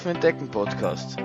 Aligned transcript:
Laufen 0.00 0.14
entdecken 0.14 0.50
Podcast. 0.50 1.16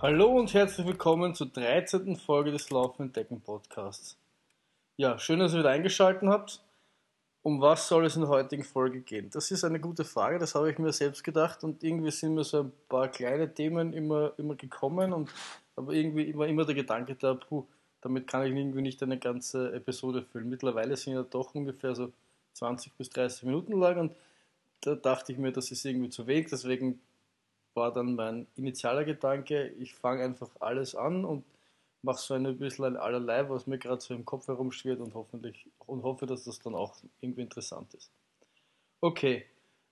Hallo 0.00 0.38
und 0.38 0.54
herzlich 0.54 0.86
willkommen 0.86 1.34
zur 1.34 1.48
13. 1.48 2.14
Folge 2.14 2.52
des 2.52 2.70
Laufen 2.70 3.02
entdecken 3.06 3.40
Podcasts. 3.40 4.16
Ja, 4.96 5.18
schön, 5.18 5.40
dass 5.40 5.52
ihr 5.52 5.58
wieder 5.58 5.70
eingeschaltet 5.70 6.28
habt. 6.28 6.62
Um 7.42 7.60
was 7.60 7.88
soll 7.88 8.04
es 8.04 8.16
in 8.16 8.22
der 8.22 8.30
heutigen 8.30 8.64
Folge 8.64 9.00
gehen? 9.00 9.30
Das 9.30 9.50
ist 9.50 9.64
eine 9.64 9.80
gute 9.80 10.04
Frage, 10.04 10.38
das 10.38 10.54
habe 10.54 10.70
ich 10.70 10.78
mir 10.78 10.92
selbst 10.92 11.24
gedacht 11.24 11.64
und 11.64 11.82
irgendwie 11.82 12.10
sind 12.10 12.34
mir 12.34 12.44
so 12.44 12.64
ein 12.64 12.72
paar 12.88 13.08
kleine 13.08 13.52
Themen 13.52 13.94
immer, 13.94 14.32
immer 14.36 14.54
gekommen 14.56 15.12
und 15.12 15.30
aber 15.74 15.92
irgendwie 15.94 16.36
war 16.36 16.46
immer 16.46 16.66
der 16.66 16.74
Gedanke 16.74 17.14
da, 17.14 17.32
puh, 17.32 17.64
damit 18.02 18.26
kann 18.26 18.44
ich 18.44 18.54
irgendwie 18.54 18.82
nicht 18.82 19.02
eine 19.02 19.18
ganze 19.18 19.72
Episode 19.72 20.22
füllen. 20.22 20.50
Mittlerweile 20.50 20.96
sind 20.96 21.14
ja 21.14 21.22
doch 21.22 21.54
ungefähr 21.54 21.94
so 21.94 22.12
20 22.54 22.92
bis 22.94 23.08
30 23.08 23.44
Minuten 23.44 23.78
lang 23.80 23.98
und 23.98 24.12
da 24.82 24.94
dachte 24.94 25.32
ich 25.32 25.38
mir, 25.38 25.52
das 25.52 25.70
ist 25.70 25.84
irgendwie 25.86 26.10
zu 26.10 26.26
wenig, 26.26 26.48
deswegen 26.50 27.00
war 27.74 27.92
dann 27.92 28.16
mein 28.16 28.46
initialer 28.56 29.04
Gedanke, 29.04 29.68
ich 29.78 29.94
fange 29.94 30.24
einfach 30.24 30.50
alles 30.60 30.94
an 30.94 31.24
und 31.24 31.44
mache 32.02 32.20
so 32.20 32.34
ein 32.34 32.58
bisschen 32.58 32.96
allerlei, 32.96 33.48
was 33.48 33.66
mir 33.66 33.78
gerade 33.78 34.00
so 34.00 34.14
im 34.14 34.24
Kopf 34.24 34.48
herumschwirrt 34.48 35.00
und 35.00 35.14
hoffentlich 35.14 35.66
und 35.86 36.02
hoffe, 36.02 36.26
dass 36.26 36.44
das 36.44 36.58
dann 36.58 36.74
auch 36.74 36.96
irgendwie 37.20 37.42
interessant 37.42 37.92
ist. 37.94 38.10
Okay, 39.00 39.44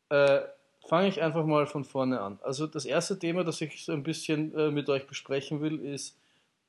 äh, 0.08 0.40
fange 0.86 1.08
ich 1.08 1.22
einfach 1.22 1.44
mal 1.44 1.66
von 1.66 1.84
vorne 1.84 2.20
an. 2.20 2.38
Also 2.42 2.66
das 2.66 2.84
erste 2.84 3.18
Thema, 3.18 3.44
das 3.44 3.60
ich 3.60 3.84
so 3.84 3.92
ein 3.92 4.02
bisschen 4.02 4.54
äh, 4.54 4.70
mit 4.70 4.88
euch 4.88 5.06
besprechen 5.06 5.60
will, 5.60 5.80
ist 5.80 6.16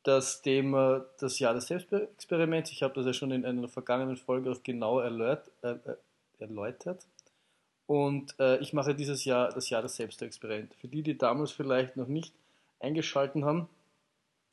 das 0.03 0.41
Thema 0.41 1.05
das 1.19 1.39
Jahr 1.39 1.53
des 1.53 1.67
Selbstexperiments. 1.67 2.71
Ich 2.71 2.83
habe 2.83 2.93
das 2.93 3.05
ja 3.05 3.13
schon 3.13 3.31
in 3.31 3.45
einer 3.45 3.67
vergangenen 3.67 4.17
Folge 4.17 4.51
auch 4.51 4.63
genau 4.63 4.99
erläut, 4.99 5.43
äh, 5.61 5.71
äh 5.71 5.95
erläutert. 6.39 7.05
Und 7.85 8.33
äh, 8.39 8.59
ich 8.59 8.71
mache 8.71 8.95
dieses 8.95 9.25
Jahr 9.25 9.49
das 9.49 9.69
Jahr 9.69 9.81
des 9.81 9.97
Selbstexperiments. 9.97 10.75
Für 10.77 10.87
die, 10.87 11.01
die 11.01 11.17
damals 11.17 11.51
vielleicht 11.51 11.97
noch 11.97 12.07
nicht 12.07 12.33
eingeschalten 12.79 13.43
haben, 13.43 13.67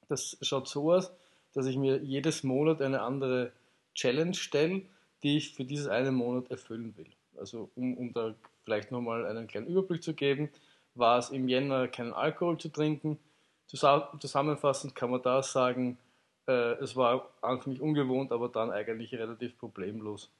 das 0.08 0.36
schaut 0.42 0.68
so 0.68 0.92
aus, 0.92 1.12
dass 1.54 1.66
ich 1.66 1.76
mir 1.76 2.02
jedes 2.02 2.42
Monat 2.42 2.82
eine 2.82 3.02
andere 3.02 3.52
Challenge 3.94 4.34
stelle, 4.34 4.82
die 5.22 5.38
ich 5.38 5.54
für 5.54 5.64
dieses 5.64 5.88
einen 5.88 6.14
Monat 6.14 6.50
erfüllen 6.50 6.96
will. 6.96 7.10
Also 7.36 7.70
um, 7.74 7.96
um 7.96 8.12
da 8.12 8.34
vielleicht 8.64 8.92
nochmal 8.92 9.26
einen 9.26 9.46
kleinen 9.46 9.66
Überblick 9.66 10.02
zu 10.02 10.14
geben, 10.14 10.50
war 10.94 11.18
es 11.18 11.30
im 11.30 11.48
Jänner 11.48 11.88
keinen 11.88 12.12
Alkohol 12.12 12.58
zu 12.58 12.68
trinken. 12.68 13.18
Zusammenfassend 13.66 14.94
kann 14.94 15.10
man 15.10 15.22
da 15.22 15.42
sagen, 15.42 15.98
äh, 16.46 16.74
es 16.74 16.96
war 16.96 17.30
anfänglich 17.42 17.80
ungewohnt, 17.80 18.32
aber 18.32 18.48
dann 18.48 18.70
eigentlich 18.70 19.14
relativ 19.14 19.58
problemlos, 19.58 20.30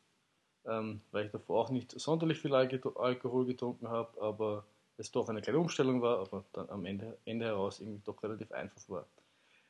ähm, 0.65 1.01
weil 1.11 1.27
ich 1.27 1.33
davor 1.33 1.65
auch 1.65 1.71
nicht 1.71 1.99
sonderlich 1.99 2.39
viel 2.39 2.55
Alkohol 2.55 3.47
getrunken 3.47 3.89
habe, 3.89 4.21
aber 4.21 4.65
es 4.97 5.11
doch 5.11 5.29
eine 5.29 5.43
kleine 5.43 5.59
Umstellung 5.59 6.01
war, 6.03 6.21
aber 6.21 6.45
dann 6.53 6.71
am 6.71 6.85
Ende, 6.85 7.19
Ende 7.25 7.47
heraus 7.47 7.81
irgendwie 7.81 8.03
doch 8.05 8.23
relativ 8.23 8.53
einfach 8.53 8.81
war. 8.89 9.07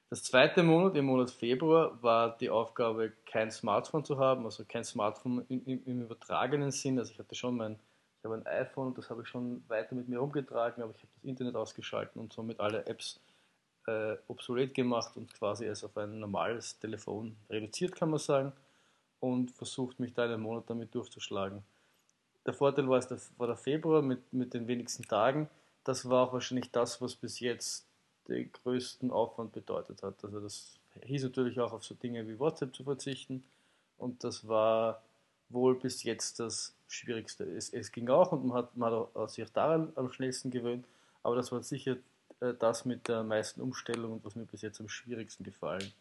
Das 0.09 0.23
zweite 0.23 0.63
Monat, 0.63 0.95
im 0.97 1.07
Monat 1.07 1.31
Februar, 1.31 2.01
war 2.01 2.37
die 2.37 2.49
Aufgabe, 2.49 3.13
kein 3.27 3.51
Smartphone 3.51 4.05
zu 4.05 4.19
haben, 4.19 4.45
also 4.45 4.65
kein 4.65 4.85
Smartphone 4.85 5.45
im, 5.49 5.65
im, 5.67 5.85
im 5.85 6.03
übertragenen 6.03 6.71
Sinn. 6.71 6.99
Also 6.99 7.11
ich 7.13 7.19
hatte 7.19 7.35
schon 7.35 7.57
mein, 7.57 7.77
ich 8.19 8.25
habe 8.25 8.37
ein 8.37 8.47
iPhone, 8.47 8.95
das 8.95 9.11
habe 9.11 9.23
ich 9.23 9.29
schon 9.29 9.65
weiter 9.69 9.97
mit 9.97 10.09
mir 10.09 10.21
rumgetragen, 10.21 10.83
aber 10.83 10.93
ich 10.95 11.03
habe 11.03 11.13
das 11.17 11.25
Internet 11.25 11.57
ausgeschalten 11.57 12.21
und 12.21 12.33
somit 12.33 12.61
alle 12.61 12.87
Apps 12.87 13.19
äh, 13.89 14.17
obsolet 14.29 14.75
gemacht 14.75 15.17
und 15.17 15.35
quasi 15.35 15.65
es 15.65 15.83
auf 15.83 15.97
ein 15.97 16.21
normales 16.21 16.79
Telefon 16.79 17.37
reduziert, 17.51 17.97
kann 17.97 18.11
man 18.11 18.21
sagen, 18.21 18.53
und 19.19 19.51
versucht 19.51 19.99
mich 19.99 20.15
da 20.15 20.25
einen 20.25 20.41
Monat 20.41 20.71
damit 20.71 20.95
durchzuschlagen. 20.95 21.65
Der 22.47 22.55
Vorteil 22.55 22.89
war, 22.89 22.99
es 22.99 23.33
war 23.39 23.49
der 23.49 23.57
Februar 23.57 24.03
mit, 24.03 24.33
mit 24.33 24.55
den 24.55 24.69
wenigsten 24.69 25.03
Tagen. 25.03 25.49
Das 25.83 26.09
war 26.09 26.29
auch 26.29 26.33
wahrscheinlich 26.33 26.71
das, 26.71 27.03
was 27.03 27.17
bis 27.17 27.41
jetzt 27.41 27.86
den 28.29 28.51
größten 28.53 29.11
Aufwand 29.11 29.53
bedeutet 29.53 30.03
hat. 30.03 30.25
Also 30.25 30.41
das 30.41 30.79
hieß 31.03 31.25
natürlich 31.25 31.61
auch 31.61 31.73
auf 31.73 31.85
so 31.85 31.95
Dinge 31.95 32.27
wie 32.29 32.39
WhatsApp 32.39 32.75
zu 32.75 32.85
verzichten 32.85 33.45
und 33.99 34.25
das 34.25 34.49
war 34.49 35.03
wohl 35.49 35.79
bis 35.79 36.03
jetzt 36.03 36.41
das 36.41 36.75
Schwierigste. 36.89 37.45
Es, 37.45 37.73
es 37.73 37.93
ging 37.93 38.09
auch 38.09 38.33
und 38.33 38.47
man 38.47 38.59
hat, 38.59 38.77
man 38.77 39.07
hat 39.15 39.31
sich 39.31 39.51
daran 39.53 39.93
am 39.95 40.11
schnellsten 40.13 40.51
gewöhnt, 40.51 40.87
aber 41.23 41.37
das 41.37 41.53
war 41.53 41.63
sicher 41.63 41.97
äh, 42.41 42.55
das 42.59 42.85
mit 42.85 43.09
der 43.09 43.23
meisten 43.23 43.61
Umstellung 43.61 44.13
und 44.13 44.25
was 44.25 44.35
mir 44.35 44.45
bis 44.45 44.63
jetzt 44.63 44.81
am 44.81 44.89
schwierigsten 44.89 45.45
gefallen 45.45 45.93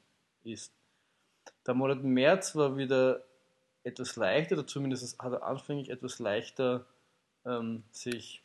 ist. 0.44 0.72
Der 1.66 1.74
Monat 1.74 2.04
März 2.04 2.56
war 2.56 2.78
wieder 2.78 3.24
etwas 3.84 4.16
leichter, 4.16 4.56
oder 4.56 4.68
zumindest 4.68 5.20
hat 5.20 5.34
er 5.34 5.44
anfänglich 5.44 5.90
etwas 5.90 6.20
leichter 6.20 6.86
ähm, 7.46 7.84
sich 7.92 8.42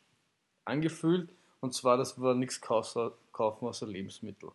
angefühlt. 0.64 1.30
Und 1.60 1.75
zwar, 1.75 1.97
das 1.97 2.21
war 2.21 2.34
nichts 2.34 2.60
kaufen 2.60 3.12
außer 3.32 3.87
Lebensmittel. 3.87 4.50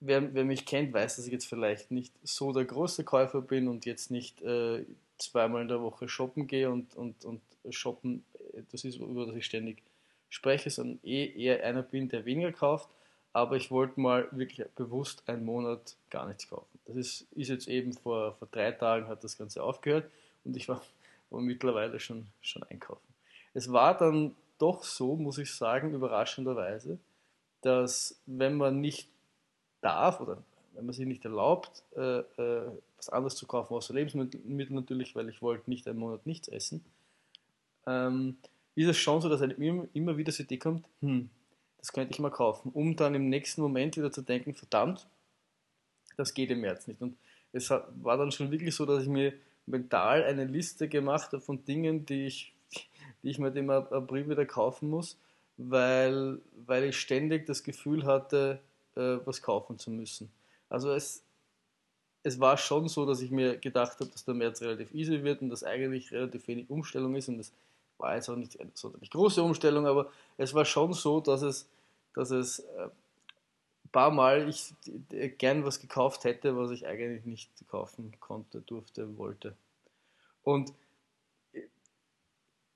Wer, 0.00 0.34
wer, 0.34 0.44
mich 0.44 0.66
kennt, 0.66 0.92
weiß, 0.92 1.16
dass 1.16 1.26
ich 1.26 1.32
jetzt 1.32 1.46
vielleicht 1.46 1.90
nicht 1.90 2.12
so 2.22 2.52
der 2.52 2.64
große 2.64 3.04
Käufer 3.04 3.40
bin 3.40 3.68
und 3.68 3.86
jetzt 3.86 4.10
nicht 4.10 4.42
äh, 4.42 4.84
zweimal 5.18 5.62
in 5.62 5.68
der 5.68 5.80
Woche 5.80 6.08
shoppen 6.08 6.46
gehe 6.46 6.70
und, 6.70 6.94
und, 6.96 7.24
und 7.24 7.40
shoppen, 7.70 8.24
das 8.70 8.84
ist, 8.84 8.96
über 8.98 9.26
das 9.26 9.36
ich 9.36 9.46
ständig 9.46 9.82
spreche, 10.28 10.70
sondern 10.70 11.00
eh 11.02 11.26
eher 11.26 11.64
einer 11.64 11.82
bin, 11.82 12.08
der 12.08 12.24
weniger 12.24 12.52
kauft. 12.52 12.88
Aber 13.32 13.56
ich 13.56 13.70
wollte 13.70 14.00
mal 14.00 14.28
wirklich 14.32 14.66
bewusst 14.76 15.22
einen 15.26 15.44
Monat 15.44 15.96
gar 16.08 16.26
nichts 16.26 16.48
kaufen. 16.48 16.78
Das 16.86 16.96
ist, 16.96 17.26
ist 17.32 17.48
jetzt 17.48 17.68
eben 17.68 17.92
vor, 17.92 18.34
vor 18.34 18.48
drei 18.50 18.72
Tagen 18.72 19.08
hat 19.08 19.24
das 19.24 19.36
Ganze 19.36 19.62
aufgehört 19.62 20.10
und 20.44 20.56
ich 20.56 20.68
war, 20.68 20.82
war 21.30 21.40
mittlerweile 21.40 22.00
schon, 22.00 22.26
schon 22.40 22.62
einkaufen. 22.64 23.06
Es 23.52 23.72
war 23.72 23.96
dann 23.96 24.34
doch 24.58 24.84
so, 24.84 25.16
muss 25.16 25.38
ich 25.38 25.54
sagen, 25.54 25.94
überraschenderweise, 25.94 26.98
dass 27.62 28.20
wenn 28.26 28.56
man 28.56 28.80
nicht 28.80 29.08
darf 29.80 30.20
oder 30.20 30.42
wenn 30.74 30.86
man 30.86 30.92
sich 30.92 31.06
nicht 31.06 31.24
erlaubt, 31.24 31.82
äh, 31.96 32.18
äh, 32.20 32.70
was 32.96 33.08
anderes 33.08 33.36
zu 33.36 33.46
kaufen 33.46 33.74
außer 33.74 33.94
Lebensmittel 33.94 34.74
natürlich, 34.74 35.14
weil 35.14 35.28
ich 35.28 35.42
wollte 35.42 35.70
nicht 35.70 35.86
einen 35.88 35.98
Monat 35.98 36.26
nichts 36.26 36.48
essen, 36.48 36.84
ähm, 37.86 38.36
ist 38.74 38.88
es 38.88 38.96
schon 38.96 39.20
so, 39.20 39.28
dass 39.28 39.42
einem 39.42 39.88
immer, 39.92 40.16
wieder 40.16 40.32
die 40.32 40.42
Idee 40.42 40.58
kommt, 40.58 40.86
hm, 41.00 41.30
das 41.78 41.92
könnte 41.92 42.12
ich 42.12 42.18
mal 42.18 42.30
kaufen, 42.30 42.70
um 42.72 42.96
dann 42.96 43.14
im 43.14 43.28
nächsten 43.28 43.62
Moment 43.62 43.96
wieder 43.96 44.12
zu 44.12 44.22
denken, 44.22 44.54
verdammt, 44.54 45.06
das 46.16 46.34
geht 46.34 46.50
im 46.50 46.60
März 46.60 46.86
nicht. 46.86 47.00
Und 47.00 47.16
es 47.52 47.70
war 47.70 48.16
dann 48.16 48.32
schon 48.32 48.50
wirklich 48.50 48.74
so, 48.74 48.86
dass 48.86 49.02
ich 49.02 49.08
mir 49.08 49.32
mental 49.66 50.24
eine 50.24 50.44
Liste 50.44 50.88
gemacht 50.88 51.32
habe 51.32 51.40
von 51.40 51.64
Dingen, 51.64 52.06
die 52.06 52.26
ich 52.26 52.55
die 53.26 53.32
ich 53.32 53.40
mir 53.40 53.48
im 53.48 53.70
April 53.70 54.28
wieder 54.28 54.46
kaufen 54.46 54.88
muss, 54.88 55.16
weil, 55.56 56.38
weil 56.64 56.84
ich 56.84 57.00
ständig 57.00 57.44
das 57.44 57.64
Gefühl 57.64 58.04
hatte, 58.04 58.60
äh, 58.94 59.18
was 59.24 59.42
kaufen 59.42 59.80
zu 59.80 59.90
müssen. 59.90 60.30
Also 60.68 60.92
es, 60.92 61.24
es 62.22 62.38
war 62.38 62.56
schon 62.56 62.88
so, 62.88 63.04
dass 63.04 63.20
ich 63.20 63.32
mir 63.32 63.56
gedacht 63.56 63.98
habe, 63.98 64.10
dass 64.10 64.24
der 64.24 64.34
März 64.34 64.62
relativ 64.62 64.94
easy 64.94 65.24
wird 65.24 65.42
und 65.42 65.50
dass 65.50 65.64
eigentlich 65.64 66.12
relativ 66.12 66.46
wenig 66.46 66.70
Umstellung 66.70 67.16
ist 67.16 67.28
und 67.28 67.38
das 67.38 67.50
war 67.98 68.14
jetzt 68.14 68.28
auch 68.28 68.36
nicht 68.36 68.60
eine 68.60 68.70
sonderlich 68.74 69.10
große 69.10 69.42
Umstellung, 69.42 69.88
aber 69.88 70.08
es 70.36 70.54
war 70.54 70.64
schon 70.64 70.92
so, 70.92 71.18
dass 71.18 71.42
es, 71.42 71.66
dass 72.14 72.30
es 72.30 72.60
äh, 72.60 72.84
ein 72.84 73.90
paar 73.90 74.12
Mal 74.12 74.48
ich 74.48 74.72
gern 75.38 75.64
was 75.64 75.80
gekauft 75.80 76.22
hätte, 76.22 76.56
was 76.56 76.70
ich 76.70 76.86
eigentlich 76.86 77.24
nicht 77.24 77.50
kaufen 77.68 78.12
konnte, 78.20 78.60
durfte, 78.60 79.18
wollte. 79.18 79.56
Und 80.44 80.72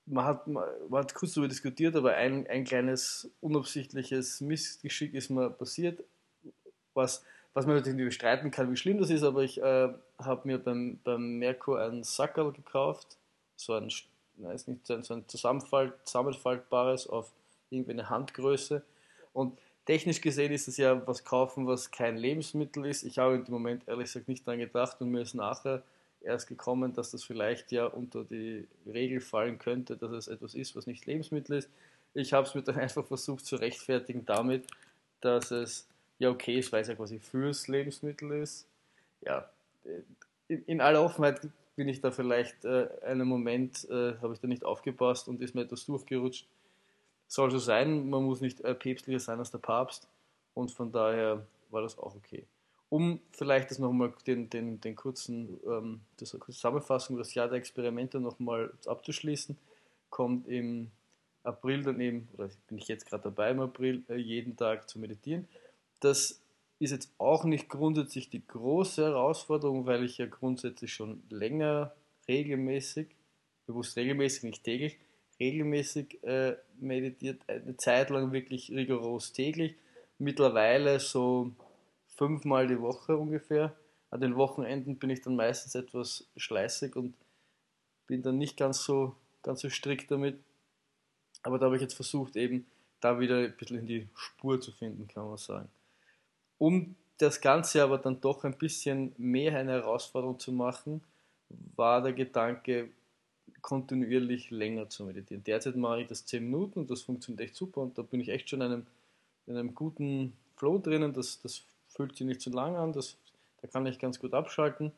man 0.05 0.25
hat, 0.25 0.47
man 0.47 0.63
hat 0.91 1.13
kurz 1.13 1.33
darüber 1.33 1.47
diskutiert, 1.47 1.95
aber 1.95 2.15
ein, 2.15 2.47
ein 2.47 2.63
kleines 2.63 3.29
unabsichtliches 3.41 4.41
Missgeschick 4.41 5.13
ist 5.13 5.29
mir 5.29 5.49
passiert, 5.49 6.03
was, 6.93 7.23
was 7.53 7.65
man 7.65 7.75
natürlich 7.75 7.97
nicht 7.97 8.05
bestreiten 8.05 8.51
kann, 8.51 8.71
wie 8.71 8.77
schlimm 8.77 8.99
das 8.99 9.09
ist, 9.09 9.23
aber 9.23 9.43
ich 9.43 9.61
äh, 9.61 9.93
habe 10.19 10.41
mir 10.47 10.57
beim, 10.59 10.99
beim 11.03 11.37
Merkur 11.37 11.79
einen 11.79 12.03
Sackerl 12.03 12.51
gekauft, 12.51 13.17
so 13.55 13.73
ein, 13.73 13.91
weiß 14.37 14.67
nicht, 14.67 14.85
so 14.85 14.95
ein, 14.95 15.03
so 15.03 15.13
ein 15.13 15.27
Zusammenfalt, 15.27 15.93
zusammenfaltbares 16.03 17.07
auf 17.07 17.31
irgendwie 17.69 17.91
eine 17.91 18.09
Handgröße 18.09 18.83
und 19.33 19.57
technisch 19.85 20.21
gesehen 20.21 20.51
ist 20.51 20.67
es 20.67 20.77
ja 20.77 21.05
was 21.07 21.23
kaufen, 21.23 21.67
was 21.67 21.91
kein 21.91 22.17
Lebensmittel 22.17 22.85
ist. 22.85 23.03
Ich 23.03 23.17
habe 23.17 23.35
im 23.35 23.45
Moment 23.51 23.87
ehrlich 23.87 24.05
gesagt 24.05 24.27
nicht 24.27 24.45
daran 24.45 24.59
gedacht 24.59 24.99
und 24.99 25.09
mir 25.09 25.21
ist 25.21 25.33
nachher 25.33 25.83
erst 26.23 26.47
gekommen, 26.47 26.93
dass 26.93 27.11
das 27.11 27.23
vielleicht 27.23 27.71
ja 27.71 27.85
unter 27.85 28.23
die 28.23 28.67
Regel 28.85 29.21
fallen 29.21 29.59
könnte, 29.59 29.97
dass 29.97 30.11
es 30.11 30.27
etwas 30.27 30.53
ist, 30.55 30.75
was 30.75 30.87
nicht 30.87 31.05
Lebensmittel 31.05 31.57
ist. 31.57 31.69
Ich 32.13 32.33
habe 32.33 32.47
es 32.47 32.55
mir 32.55 32.61
dann 32.61 32.75
einfach 32.79 33.05
versucht 33.05 33.45
zu 33.45 33.55
rechtfertigen 33.55 34.25
damit, 34.25 34.67
dass 35.21 35.51
es 35.51 35.87
ja 36.19 36.29
okay 36.29 36.59
ist, 36.59 36.71
weil 36.71 36.81
es 36.81 36.87
ja 36.87 36.95
quasi 36.95 37.19
fürs 37.19 37.67
Lebensmittel 37.67 38.31
ist. 38.31 38.67
Ja, 39.21 39.49
in, 40.47 40.63
in 40.65 40.81
aller 40.81 41.03
Offenheit 41.03 41.41
bin 41.75 41.87
ich 41.87 42.01
da 42.01 42.11
vielleicht 42.11 42.65
äh, 42.65 42.87
einen 43.03 43.27
Moment, 43.27 43.89
äh, 43.89 44.17
habe 44.21 44.33
ich 44.33 44.39
da 44.39 44.47
nicht 44.47 44.65
aufgepasst 44.65 45.27
und 45.27 45.41
ist 45.41 45.55
mir 45.55 45.61
etwas 45.61 45.85
durchgerutscht. 45.85 46.47
Soll 47.27 47.49
so 47.49 47.59
sein, 47.59 48.09
man 48.09 48.23
muss 48.23 48.41
nicht 48.41 48.61
äh, 48.61 48.75
päpstlicher 48.75 49.19
sein 49.19 49.39
als 49.39 49.51
der 49.51 49.59
Papst 49.59 50.07
und 50.53 50.71
von 50.71 50.91
daher 50.91 51.45
war 51.69 51.81
das 51.81 51.97
auch 51.97 52.15
okay. 52.15 52.45
Um 52.91 53.21
vielleicht 53.31 53.71
das 53.71 53.79
nochmal 53.79 54.13
den, 54.27 54.49
den, 54.49 54.81
den 54.81 54.97
kurzen, 54.97 55.61
ähm, 55.65 56.01
das 56.17 56.31
kurze 56.31 56.51
Zusammenfassung, 56.51 57.17
das 57.17 57.33
Jahr 57.33 57.47
der 57.47 57.57
Experimente 57.57 58.19
nochmal 58.19 58.73
abzuschließen, 58.85 59.57
kommt 60.09 60.45
im 60.49 60.91
April 61.43 61.83
dann 61.83 62.01
eben, 62.01 62.27
oder 62.33 62.49
bin 62.67 62.77
ich 62.77 62.89
jetzt 62.89 63.05
gerade 63.05 63.23
dabei 63.23 63.51
im 63.51 63.61
April, 63.61 64.03
äh, 64.09 64.17
jeden 64.17 64.57
Tag 64.57 64.89
zu 64.89 64.99
meditieren. 64.99 65.47
Das 66.01 66.41
ist 66.79 66.91
jetzt 66.91 67.13
auch 67.17 67.45
nicht 67.45 67.69
grundsätzlich 67.69 68.29
die 68.29 68.45
große 68.45 69.05
Herausforderung, 69.05 69.85
weil 69.85 70.03
ich 70.03 70.17
ja 70.17 70.25
grundsätzlich 70.25 70.93
schon 70.93 71.23
länger 71.29 71.95
regelmäßig, 72.27 73.07
bewusst 73.67 73.95
regelmäßig, 73.95 74.43
nicht 74.43 74.65
täglich, 74.65 74.99
regelmäßig 75.39 76.21
äh, 76.25 76.57
meditiert, 76.77 77.41
eine 77.47 77.77
Zeit 77.77 78.09
lang 78.09 78.33
wirklich 78.33 78.69
rigoros 78.69 79.31
täglich. 79.31 79.75
Mittlerweile 80.17 80.99
so 80.99 81.51
fünfmal 82.21 82.67
die 82.67 82.79
Woche 82.79 83.17
ungefähr. 83.17 83.75
An 84.11 84.21
den 84.21 84.35
Wochenenden 84.35 84.97
bin 84.97 85.09
ich 85.09 85.21
dann 85.21 85.35
meistens 85.35 85.73
etwas 85.73 86.27
schleißig 86.37 86.95
und 86.95 87.15
bin 88.05 88.21
dann 88.21 88.37
nicht 88.37 88.57
ganz 88.57 88.83
so, 88.83 89.15
ganz 89.41 89.61
so 89.61 89.71
strikt 89.71 90.11
damit. 90.11 90.37
Aber 91.41 91.57
da 91.57 91.65
habe 91.65 91.77
ich 91.77 91.81
jetzt 91.81 91.95
versucht, 91.95 92.35
eben 92.35 92.67
da 92.99 93.19
wieder 93.19 93.37
ein 93.37 93.57
bisschen 93.57 93.79
in 93.79 93.87
die 93.87 94.07
Spur 94.13 94.61
zu 94.61 94.71
finden, 94.71 95.07
kann 95.07 95.27
man 95.27 95.37
sagen. 95.37 95.67
Um 96.59 96.95
das 97.17 97.41
Ganze 97.41 97.81
aber 97.81 97.97
dann 97.97 98.21
doch 98.21 98.43
ein 98.43 98.55
bisschen 98.55 99.15
mehr 99.17 99.57
eine 99.57 99.71
Herausforderung 99.71 100.37
zu 100.37 100.51
machen, 100.51 101.01
war 101.75 102.03
der 102.03 102.13
Gedanke, 102.13 102.91
kontinuierlich 103.63 104.51
länger 104.51 104.89
zu 104.89 105.05
meditieren. 105.05 105.43
Derzeit 105.43 105.75
mache 105.75 106.01
ich 106.01 106.07
das 106.07 106.23
10 106.27 106.43
Minuten 106.43 106.81
und 106.81 106.91
das 106.91 107.01
funktioniert 107.01 107.41
echt 107.41 107.55
super 107.55 107.81
und 107.81 107.97
da 107.97 108.03
bin 108.03 108.19
ich 108.19 108.29
echt 108.29 108.47
schon 108.47 108.61
in 108.61 108.71
einem, 108.71 108.85
in 109.47 109.57
einem 109.57 109.73
guten 109.73 110.33
Flow 110.55 110.77
drinnen. 110.77 111.13
Das, 111.13 111.41
das 111.41 111.63
fühlt 112.01 112.17
sich 112.17 112.27
nicht 112.27 112.41
zu 112.41 112.49
lang 112.49 112.75
an, 112.75 112.93
das, 112.93 113.17
da 113.61 113.67
kann 113.67 113.85
ich 113.85 113.99
ganz 113.99 114.19
gut 114.19 114.33
abschalten. 114.33 114.91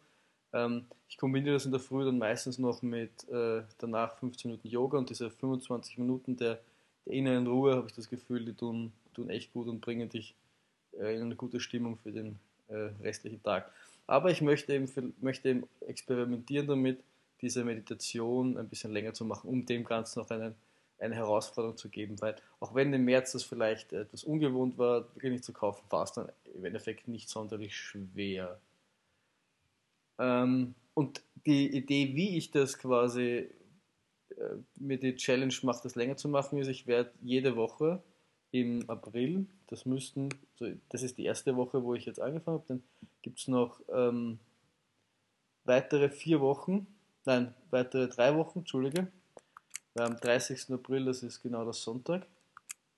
Ähm, 0.53 0.85
ich 1.09 1.17
kombiniere 1.17 1.55
das 1.55 1.65
in 1.65 1.71
der 1.71 1.79
Früh 1.79 2.05
dann 2.05 2.17
meistens 2.17 2.57
noch 2.57 2.81
mit 2.81 3.27
äh, 3.29 3.63
danach 3.79 4.17
15 4.17 4.49
Minuten 4.49 4.67
Yoga 4.67 4.97
und 4.97 5.09
diese 5.09 5.29
25 5.29 5.97
Minuten 5.97 6.37
der, 6.37 6.59
der 7.05 7.13
inneren 7.13 7.47
Ruhe, 7.47 7.75
habe 7.75 7.87
ich 7.87 7.93
das 7.93 8.09
Gefühl, 8.09 8.45
die 8.45 8.53
tun, 8.53 8.93
tun 9.13 9.29
echt 9.29 9.51
gut 9.53 9.67
und 9.67 9.81
bringen 9.81 10.09
dich 10.09 10.35
äh, 10.93 11.15
in 11.15 11.23
eine 11.23 11.35
gute 11.35 11.59
Stimmung 11.59 11.97
für 11.97 12.11
den 12.11 12.39
äh, 12.69 12.89
restlichen 13.01 13.43
Tag. 13.43 13.69
Aber 14.07 14.31
ich 14.31 14.41
möchte 14.41 14.73
eben, 14.73 14.87
für, 14.87 15.11
möchte 15.21 15.49
eben 15.49 15.67
experimentieren 15.81 16.67
damit, 16.67 16.99
diese 17.41 17.65
Meditation 17.65 18.57
ein 18.57 18.69
bisschen 18.69 18.93
länger 18.93 19.13
zu 19.13 19.25
machen, 19.25 19.49
um 19.49 19.65
dem 19.65 19.83
Ganzen 19.83 20.19
noch 20.19 20.29
einen, 20.29 20.55
eine 21.03 21.15
Herausforderung 21.15 21.77
zu 21.77 21.89
geben. 21.89 22.19
Weil 22.21 22.35
auch 22.59 22.73
wenn 22.75 22.93
im 22.93 23.05
März 23.05 23.33
das 23.33 23.43
vielleicht 23.43 23.93
etwas 23.93 24.23
ungewohnt 24.23 24.77
war, 24.77 25.13
wirklich 25.15 25.31
nicht 25.31 25.43
zu 25.43 25.53
kaufen, 25.53 25.83
war 25.89 26.03
es 26.03 26.13
dann 26.13 26.29
im 26.55 26.65
Endeffekt 26.65 27.07
nicht 27.07 27.29
sonderlich 27.29 27.75
schwer. 27.75 28.59
Ähm, 30.19 30.75
und 30.93 31.21
die 31.45 31.75
Idee, 31.75 32.15
wie 32.15 32.37
ich 32.37 32.51
das 32.51 32.77
quasi 32.77 33.49
äh, 34.29 34.55
mir 34.75 34.97
die 34.97 35.15
Challenge 35.15 35.53
mache, 35.63 35.83
das 35.83 35.95
länger 35.95 36.17
zu 36.17 36.29
machen, 36.29 36.59
ist, 36.59 36.67
ich 36.67 36.87
werde 36.87 37.11
jede 37.21 37.55
Woche 37.55 38.01
im 38.51 38.87
April. 38.89 39.45
Das 39.67 39.85
müssten, 39.85 40.29
das 40.89 41.03
ist 41.03 41.17
die 41.17 41.25
erste 41.25 41.55
Woche, 41.55 41.83
wo 41.83 41.95
ich 41.95 42.05
jetzt 42.05 42.21
angefangen 42.21 42.57
habe. 42.57 42.67
Dann 42.67 42.83
gibt 43.21 43.39
es 43.39 43.47
noch 43.47 43.81
ähm, 43.91 44.39
weitere 45.65 46.09
vier 46.09 46.39
Wochen, 46.39 46.87
nein, 47.25 47.53
weitere 47.71 48.07
drei 48.07 48.35
Wochen, 48.35 48.59
Entschuldige. 48.59 49.07
Am 49.95 50.19
30. 50.19 50.71
April, 50.71 51.05
das 51.05 51.21
ist 51.21 51.41
genau 51.41 51.65
das 51.65 51.83
Sonntag, 51.83 52.25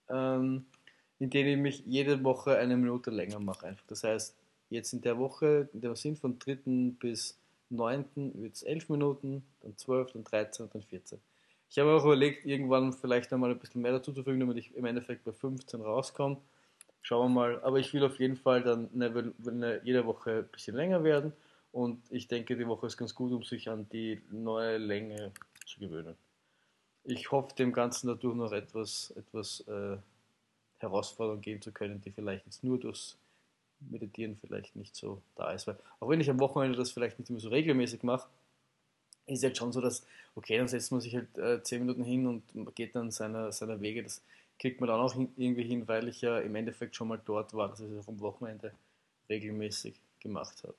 ähm, 0.10 0.66
in 1.20 1.30
denen 1.30 1.50
ich 1.50 1.58
mich 1.58 1.84
jede 1.86 2.24
Woche 2.24 2.58
eine 2.58 2.78
Minute 2.78 3.12
länger 3.12 3.40
mache. 3.40 3.68
Einfach. 3.68 3.86
Das 3.88 4.06
heißt, 4.06 4.34
jetzt 4.70 4.94
in 4.94 5.02
der 5.02 5.18
Woche, 5.18 5.68
in 5.74 5.82
der 5.82 5.92
wir 5.92 5.96
sind, 5.98 6.18
von 6.18 6.40
3. 6.40 6.94
bis 6.98 7.38
9. 7.70 8.06
wird 8.36 8.54
es 8.54 8.64
11 8.64 8.90
Minuten, 8.90 9.44
dann 9.62 9.78
12, 9.78 10.14
dann 10.14 10.24
13 10.24 10.66
und 10.66 10.74
dann 10.74 10.84
14. 10.84 11.20
Ich 11.70 11.80
habe 11.80 11.92
auch 11.92 12.06
überlegt, 12.06 12.46
irgendwann 12.46 12.94
vielleicht 12.94 13.34
einmal 13.34 13.52
ein 13.52 13.60
bisschen 13.60 13.82
mehr 13.82 13.92
dazu 13.92 14.14
zu 14.14 14.24
fügen, 14.24 14.40
damit 14.40 14.58
ich 14.58 14.74
im 14.76 14.86
Endeffekt 14.86 15.26
bei 15.26 15.34
15 15.34 15.82
rauskomme. 15.82 16.38
Schauen 17.02 17.34
wir 17.34 17.42
mal. 17.42 17.62
Aber 17.64 17.78
ich 17.80 17.94
will 17.94 18.06
auf 18.06 18.20
jeden 18.20 18.38
Fall 18.38 18.64
dann 18.64 18.90
eine, 18.94 19.82
jede 19.84 20.06
Woche 20.06 20.40
ein 20.40 20.48
bisschen 20.48 20.78
länger 20.78 21.04
werden. 21.04 21.34
Und 21.74 22.02
ich 22.10 22.30
denke, 22.30 22.56
die 22.56 22.68
Woche 22.68 22.88
ist 22.88 22.96
ganz 22.96 23.14
gut, 23.14 23.34
um 23.34 23.44
sich 23.44 23.70
an 23.70 23.90
die 23.90 24.22
neue 24.32 24.78
Länge 24.78 25.34
zu 25.66 25.82
gewöhnen. 25.82 26.16
Ich 27.06 27.32
hoffe, 27.32 27.56
dem 27.56 27.72
Ganzen 27.72 28.08
dadurch 28.08 28.36
noch 28.36 28.52
etwas, 28.52 29.14
etwas 29.16 29.62
äh, 29.68 29.98
Herausforderung 30.80 31.42
geben 31.42 31.62
zu 31.62 31.72
können, 31.72 32.02
die 32.02 32.12
vielleicht 32.12 32.46
jetzt 32.46 32.64
nur 32.64 32.80
durchs 32.80 33.18
Meditieren 33.80 34.38
vielleicht 34.38 34.76
nicht 34.76 34.96
so 34.96 35.22
da 35.36 35.52
ist. 35.52 35.68
Weil 35.68 35.78
auch 36.00 36.10
wenn 36.10 36.22
ich 36.22 36.30
am 36.30 36.40
Wochenende 36.40 36.78
das 36.78 36.92
vielleicht 36.92 37.20
nicht 37.20 37.30
immer 37.30 37.40
so 37.40 37.50
regelmäßig 37.50 38.04
mache, 38.04 38.28
ist 39.28 39.44
jetzt 39.44 39.58
schon 39.58 39.72
so, 39.72 39.82
dass, 39.82 40.06
okay, 40.36 40.58
dann 40.58 40.68
setzt 40.68 40.92
man 40.92 41.02
sich 41.02 41.16
halt 41.16 41.38
äh, 41.38 41.62
zehn 41.64 41.82
Minuten 41.82 42.04
hin 42.04 42.28
und 42.28 42.76
geht 42.76 42.96
dann 42.96 43.12
seiner, 43.12 43.52
seiner 43.52 43.82
Wege. 43.82 44.04
Das 44.04 44.22
kriegt 44.60 44.80
man 44.80 44.88
dann 44.88 45.00
auch 45.00 45.14
hin, 45.14 45.32
irgendwie 45.36 45.64
hin, 45.64 45.88
weil 45.88 46.08
ich 46.08 46.22
ja 46.22 46.40
im 46.40 46.56
Endeffekt 46.56 46.96
schon 46.96 47.08
mal 47.08 47.22
dort 47.24 47.54
war, 47.54 47.70
dass 47.70 47.80
ich 47.80 47.92
es 47.92 48.04
auch 48.04 48.08
am 48.08 48.20
Wochenende 48.20 48.72
regelmäßig 49.30 49.96
gemacht 50.20 50.64
habe. 50.64 50.76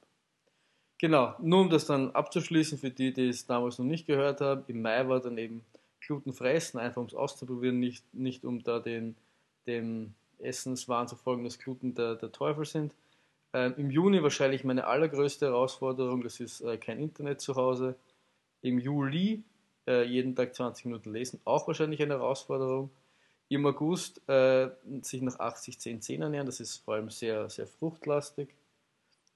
Genau, 0.98 1.34
nur 1.40 1.60
um 1.60 1.70
das 1.70 1.86
dann 1.86 2.10
abzuschließen, 2.12 2.78
für 2.78 2.90
die, 2.90 3.12
die 3.12 3.28
es 3.28 3.46
damals 3.46 3.78
noch 3.78 3.84
nicht 3.84 4.06
gehört 4.06 4.40
haben, 4.40 4.64
im 4.68 4.80
Mai 4.80 5.06
war 5.06 5.20
dann 5.20 5.36
eben 5.36 5.62
glutenfrei 6.06 6.54
essen, 6.54 6.78
einfach 6.78 7.00
um 7.00 7.06
es 7.06 7.14
auszuprobieren, 7.14 7.78
nicht, 7.78 8.04
nicht 8.14 8.44
um 8.44 8.62
da 8.62 8.78
den, 8.78 9.16
dem 9.66 10.14
Essenswahn 10.38 11.08
zu 11.08 11.16
folgen, 11.16 11.44
dass 11.44 11.58
Gluten 11.58 11.94
der, 11.94 12.14
der 12.16 12.32
Teufel 12.32 12.64
sind. 12.64 12.94
Ähm, 13.52 13.74
Im 13.76 13.90
Juni 13.90 14.22
wahrscheinlich 14.22 14.64
meine 14.64 14.86
allergrößte 14.86 15.46
Herausforderung, 15.46 16.22
das 16.22 16.40
ist 16.40 16.60
äh, 16.60 16.76
kein 16.78 16.98
Internet 16.98 17.40
zu 17.40 17.56
Hause 17.56 17.96
im 18.62 18.78
Juli 18.78 19.44
äh, 19.86 20.04
jeden 20.04 20.34
Tag 20.34 20.54
20 20.54 20.86
Minuten 20.86 21.12
lesen, 21.12 21.40
auch 21.44 21.66
wahrscheinlich 21.66 22.02
eine 22.02 22.14
Herausforderung. 22.14 22.90
Im 23.48 23.64
August 23.64 24.20
äh, 24.28 24.70
sich 25.02 25.22
nach 25.22 25.38
80, 25.38 25.78
10, 25.78 26.02
10 26.02 26.22
ernähren, 26.22 26.46
das 26.46 26.58
ist 26.58 26.78
vor 26.78 26.94
allem 26.94 27.10
sehr, 27.10 27.48
sehr 27.48 27.68
fruchtlastig. 27.68 28.48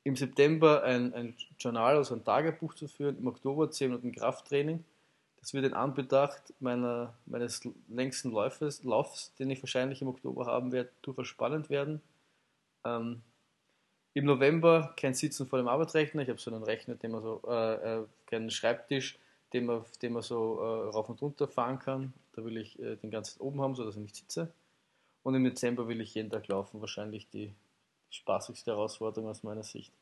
Im 0.02 0.16
September 0.16 0.82
ein, 0.82 1.14
ein 1.14 1.36
Journal, 1.58 1.96
also 1.96 2.14
ein 2.14 2.24
Tagebuch 2.24 2.74
zu 2.74 2.88
führen. 2.88 3.18
Im 3.18 3.26
Oktober 3.26 3.70
10 3.70 3.90
Minuten 3.90 4.12
Krafttraining. 4.12 4.82
Das 5.40 5.54
wird 5.54 5.64
in 5.64 5.74
Anbetracht 5.74 6.52
meiner, 6.60 7.14
meines 7.26 7.62
längsten 7.88 8.30
Laufes, 8.30 8.84
Laufs, 8.84 9.34
den 9.36 9.50
ich 9.50 9.62
wahrscheinlich 9.62 10.02
im 10.02 10.08
Oktober 10.08 10.46
haben 10.46 10.70
werde, 10.70 10.90
durchaus 11.02 11.28
spannend 11.28 11.70
werden. 11.70 12.02
Ähm, 12.84 13.22
Im 14.12 14.26
November 14.26 14.94
kein 14.96 15.14
Sitzen 15.14 15.46
vor 15.46 15.58
dem 15.58 15.68
Arbeitsrechner. 15.68 16.22
Ich 16.22 16.28
habe 16.28 16.38
so 16.38 16.50
einen 16.50 16.62
Rechner, 16.62 16.94
den 16.96 17.12
man 17.12 17.22
so, 17.22 17.40
äh, 17.48 17.74
äh 17.74 18.06
keinen 18.26 18.50
Schreibtisch, 18.50 19.18
den 19.52 19.66
man, 19.66 19.84
den 20.02 20.12
man 20.12 20.22
so 20.22 20.60
äh, 20.60 20.90
rauf 20.90 21.08
und 21.08 21.22
runter 21.22 21.48
fahren 21.48 21.78
kann. 21.78 22.12
Da 22.32 22.44
will 22.44 22.58
ich 22.58 22.78
äh, 22.78 22.96
den 22.96 23.10
ganzen 23.10 23.40
oben 23.40 23.60
haben, 23.60 23.74
sodass 23.74 23.96
ich 23.96 24.02
nicht 24.02 24.16
sitze. 24.16 24.52
Und 25.22 25.34
im 25.34 25.44
Dezember 25.44 25.88
will 25.88 26.00
ich 26.00 26.14
jeden 26.14 26.30
Tag 26.30 26.48
laufen. 26.48 26.80
Wahrscheinlich 26.80 27.28
die 27.30 27.54
spaßigste 28.10 28.72
Herausforderung 28.72 29.30
aus 29.30 29.42
meiner 29.42 29.62
Sicht. 29.62 29.92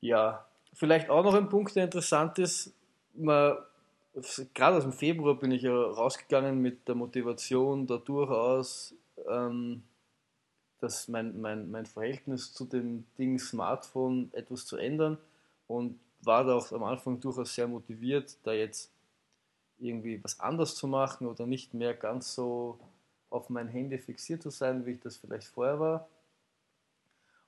Ja, 0.00 0.46
vielleicht 0.72 1.08
auch 1.08 1.24
noch 1.24 1.34
ein 1.34 1.48
Punkt, 1.48 1.74
der 1.76 1.84
interessant 1.84 2.38
ist. 2.38 2.74
Man, 3.16 3.56
gerade 4.54 4.76
aus 4.76 4.82
dem 4.82 4.92
Februar 4.92 5.34
bin 5.38 5.52
ich 5.52 5.62
ja 5.62 5.72
rausgegangen 5.72 6.60
mit 6.60 6.86
der 6.88 6.94
Motivation, 6.94 7.86
da 7.86 7.96
durchaus 7.96 8.94
ähm, 9.28 9.82
dass 10.84 11.08
mein, 11.08 11.40
mein, 11.40 11.70
mein 11.70 11.86
Verhältnis 11.86 12.52
zu 12.52 12.66
dem 12.66 13.06
Ding 13.16 13.38
Smartphone 13.38 14.30
etwas 14.34 14.66
zu 14.66 14.76
ändern 14.76 15.16
und 15.66 15.98
war 16.20 16.44
da 16.44 16.56
auch 16.56 16.70
am 16.72 16.84
Anfang 16.84 17.18
durchaus 17.20 17.54
sehr 17.54 17.66
motiviert, 17.66 18.36
da 18.44 18.52
jetzt 18.52 18.90
irgendwie 19.78 20.22
was 20.22 20.40
anders 20.40 20.74
zu 20.74 20.86
machen 20.86 21.26
oder 21.26 21.46
nicht 21.46 21.72
mehr 21.72 21.94
ganz 21.94 22.34
so 22.34 22.78
auf 23.30 23.48
mein 23.48 23.68
Handy 23.68 23.98
fixiert 23.98 24.42
zu 24.42 24.50
sein, 24.50 24.84
wie 24.84 24.92
ich 24.92 25.00
das 25.00 25.16
vielleicht 25.16 25.48
vorher 25.48 25.80
war. 25.80 26.08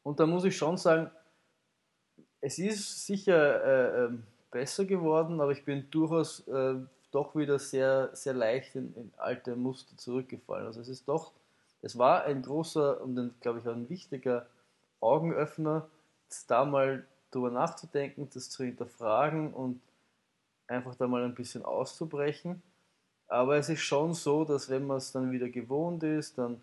Und 0.02 0.18
da 0.18 0.26
muss 0.26 0.44
ich 0.44 0.56
schon 0.56 0.78
sagen, 0.78 1.11
es 2.40 2.58
ist 2.58 3.06
sicher 3.06 3.64
äh, 3.64 4.04
äh, 4.04 4.11
besser 4.50 4.85
geworden, 4.85 5.41
aber 5.41 5.53
ich 5.53 5.65
bin 5.65 5.91
durchaus 5.91 6.47
äh, 6.49 6.76
doch 7.11 7.35
wieder 7.35 7.59
sehr, 7.59 8.15
sehr 8.15 8.35
leicht 8.35 8.75
in, 8.76 8.95
in, 8.95 9.12
alte 9.17 9.57
Muster 9.57 9.97
zurückgefallen. 9.97 10.67
Also 10.67 10.81
es 10.81 10.88
ist 10.88 11.09
doch, 11.09 11.33
es 11.83 11.99
war 11.99 12.25
ein 12.25 12.43
großer 12.43 13.00
und 13.00 13.41
glaube 13.41 13.61
ich 13.61 13.69
auch 13.69 13.75
ein 13.75 13.88
wichtiger 13.88 14.47
Augenöffner, 15.00 15.88
da 16.49 16.65
mal 16.65 17.07
darüber 17.31 17.50
nachzudenken, 17.50 18.29
das 18.33 18.50
zu 18.50 18.65
hinterfragen 18.65 19.53
und 19.53 19.81
einfach 20.67 20.95
da 20.95 21.07
mal 21.07 21.25
ein 21.25 21.35
bisschen 21.35 21.65
auszubrechen. 21.65 22.62
Aber 23.29 23.57
es 23.57 23.69
ist 23.69 23.81
schon 23.81 24.15
so, 24.15 24.45
dass 24.45 24.69
wenn 24.69 24.87
man 24.87 24.99
es 24.99 25.12
dann 25.12 25.33
wieder 25.33 25.49
gewohnt 25.49 26.03
ist, 26.03 26.38
dann, 26.38 26.61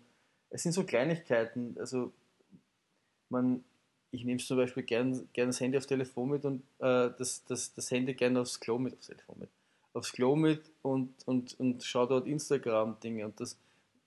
es 0.50 0.62
sind 0.62 0.72
so 0.72 0.84
Kleinigkeiten, 0.84 1.76
also 1.78 2.12
man, 3.28 3.64
ich 4.14 4.24
nehme 4.24 4.38
zum 4.38 4.56
Beispiel 4.56 4.84
gern, 4.84 5.28
gern 5.32 5.48
das 5.48 5.60
Handy 5.60 5.76
aufs 5.76 5.88
Telefon 5.88 6.30
mit 6.30 6.44
und 6.44 6.62
äh, 6.78 7.10
das, 7.18 7.44
das, 7.46 7.74
das 7.74 7.90
Handy 7.90 8.14
gerne 8.14 8.40
aufs 8.40 8.60
Klo 8.60 8.78
mit, 8.78 8.94
aufs 8.94 9.08
Telefon 9.08 9.36
mit, 9.40 9.48
aufs 9.92 10.12
Klo 10.12 10.36
mit 10.36 10.62
und, 10.82 11.12
und, 11.26 11.58
und 11.58 11.82
schaue 11.82 12.06
dort 12.06 12.26
Instagram-Dinge. 12.26 13.24
Und 13.24 13.40
das 13.40 13.58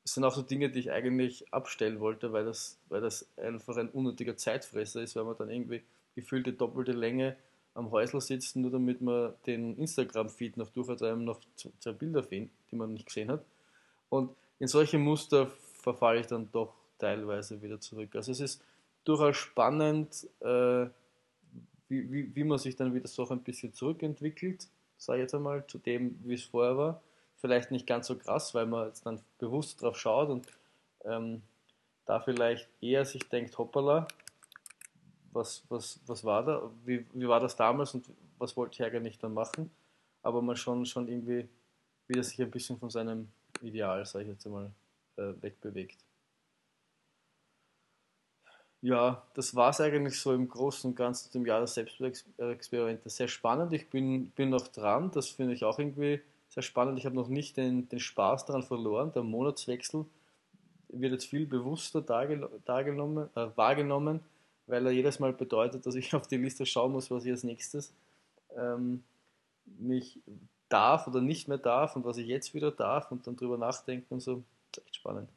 sind 0.06 0.24
auch 0.24 0.34
so 0.34 0.42
Dinge, 0.42 0.70
die 0.70 0.80
ich 0.80 0.92
eigentlich 0.92 1.54
abstellen 1.54 2.00
wollte, 2.00 2.32
weil 2.32 2.46
das, 2.46 2.78
weil 2.88 3.02
das 3.02 3.28
einfach 3.38 3.76
ein 3.76 3.90
unnötiger 3.90 4.38
Zeitfresser 4.38 5.02
ist, 5.02 5.16
weil 5.18 5.26
man 5.26 5.36
dann 5.38 5.50
irgendwie 5.50 5.84
gefühlte 6.16 6.54
doppelte 6.54 6.94
Länge 6.94 7.36
am 7.74 7.92
Häusl 7.92 8.22
sitzt, 8.22 8.56
nur 8.56 8.72
damit 8.72 9.02
man 9.02 9.34
den 9.46 9.78
Instagram-Feed 9.78 10.56
noch 10.56 10.70
durch 10.70 10.88
hat, 10.88 11.04
einem 11.04 11.26
noch 11.26 11.42
zwei 11.56 11.92
Bilder 11.92 12.24
finden, 12.24 12.50
die 12.72 12.78
man 12.78 12.94
nicht 12.94 13.06
gesehen 13.06 13.30
hat. 13.30 13.44
Und 14.10 14.32
in 14.60 14.68
solche 14.68 14.98
Muster 14.98 15.52
verfalle 15.82 16.22
ich 16.22 16.28
dann 16.28 16.50
doch 16.52 16.74
teilweise 16.98 17.62
wieder 17.62 17.80
zurück. 17.80 18.16
Also 18.16 18.32
es 18.32 18.40
ist 18.40 18.64
durchaus 19.08 19.38
spannend, 19.38 20.28
äh, 20.42 20.88
wie, 21.88 22.12
wie, 22.12 22.36
wie 22.36 22.44
man 22.44 22.58
sich 22.58 22.76
dann 22.76 22.94
wieder 22.94 23.08
so 23.08 23.28
ein 23.30 23.42
bisschen 23.42 23.74
zurückentwickelt, 23.74 24.68
sage 24.98 25.20
ich 25.20 25.24
jetzt 25.24 25.36
einmal, 25.36 25.66
zu 25.68 25.78
dem, 25.78 26.20
wie 26.26 26.34
es 26.34 26.44
vorher 26.44 26.78
war. 26.78 27.02
Vielleicht 27.38 27.72
nicht 27.72 27.88
ganz 27.88 28.08
so 28.08 28.18
krass, 28.18 28.54
weil 28.54 28.66
man 28.66 28.88
jetzt 28.88 29.06
dann 29.06 29.22
bewusst 29.38 29.82
drauf 29.82 29.98
schaut 29.98 30.30
und 30.30 30.48
ähm, 31.06 31.42
da 32.06 32.20
vielleicht 32.20 32.68
eher 32.82 33.06
sich 33.06 33.30
denkt, 33.30 33.58
hoppala, 33.58 34.08
was, 35.32 35.64
was, 35.70 36.02
was 36.08 36.24
war 36.26 36.44
da, 36.44 36.70
wie, 36.84 37.06
wie 37.14 37.28
war 37.28 37.40
das 37.40 37.56
damals 37.56 37.94
und 37.94 38.10
was 38.40 38.58
wollte 38.58 38.74
ich 38.74 38.84
eigentlich 38.84 39.20
dann 39.20 39.34
machen, 39.34 39.72
aber 40.22 40.42
man 40.42 40.56
schon, 40.56 40.86
schon 40.86 41.08
irgendwie 41.08 41.48
wieder 42.08 42.24
sich 42.24 42.42
ein 42.42 42.52
bisschen 42.52 42.78
von 42.78 42.90
seinem 42.90 43.30
Ideal, 43.62 44.06
sage 44.06 44.26
ich 44.26 44.32
jetzt 44.32 44.46
einmal, 44.46 44.72
äh, 45.18 45.34
wegbewegt 45.42 46.07
ja, 48.82 49.24
das 49.34 49.56
war 49.56 49.72
es 49.72 49.82
eigentlich 49.82 50.20
so 50.20 50.34
im 50.34 50.48
Großen 50.48 50.92
und 50.92 50.96
Ganzen 50.96 51.32
zum 51.32 51.46
Jahr 51.46 51.60
der 51.60 51.68
Selbstexperimente. 51.68 53.10
Sehr 53.10 53.28
spannend, 53.28 53.74
ich 53.74 53.90
bin, 53.90 54.30
bin 54.32 54.50
noch 54.50 54.68
dran, 54.68 55.12
das 55.12 55.30
finde 55.30 55.54
ich 55.54 55.64
auch 55.64 55.80
irgendwie 55.80 56.22
sehr 56.50 56.64
spannend. 56.64 56.98
Ich 56.98 57.06
habe 57.06 57.16
noch 57.16 57.28
nicht 57.28 57.58
den, 57.58 57.90
den 57.90 58.00
Spaß 58.00 58.46
daran 58.46 58.64
verloren. 58.64 59.12
Der 59.14 59.24
Monatswechsel 59.24 60.06
wird 60.90 61.12
jetzt 61.12 61.26
viel 61.26 61.46
bewusster 61.46 62.00
äh, 62.00 63.58
wahrgenommen, 63.58 64.22
weil 64.68 64.86
er 64.86 64.92
jedes 64.92 65.20
Mal 65.20 65.34
bedeutet, 65.34 65.86
dass 65.86 65.96
ich 65.96 66.14
auf 66.16 66.28
die 66.28 66.38
Liste 66.38 66.66
schauen 66.66 66.92
muss, 66.92 67.12
was 67.12 67.26
ich 67.26 67.32
als 67.32 67.44
nächstes 67.44 67.94
ähm, 68.56 69.04
mich 69.80 70.20
darf 70.70 71.08
oder 71.08 71.22
nicht 71.22 71.48
mehr 71.48 71.58
darf 71.58 71.96
und 71.96 72.06
was 72.06 72.18
ich 72.18 72.28
jetzt 72.28 72.54
wieder 72.54 72.72
darf 72.72 73.12
und 73.12 73.26
dann 73.26 73.36
drüber 73.36 73.58
nachdenken 73.58 74.14
und 74.14 74.20
so. 74.22 74.44
Das 74.72 74.84
ist 74.84 74.88
echt 74.88 74.96
spannend 74.98 75.30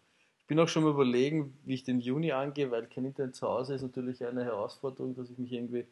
bin 0.51 0.59
auch 0.59 0.67
schon 0.67 0.83
mal 0.83 0.91
überlegen, 0.91 1.57
wie 1.65 1.75
ich 1.75 1.85
den 1.85 2.01
Juni 2.01 2.33
angehe, 2.33 2.73
weil 2.73 2.89
kein 2.89 3.05
Internet 3.05 3.37
zu 3.37 3.47
Hause 3.47 3.73
ist 3.77 3.83
natürlich 3.83 4.25
eine 4.25 4.45
Herausforderung, 4.45 5.15
dass 5.15 5.31
ich 5.31 5.39
mich 5.39 5.53
irgendwie 5.53 5.87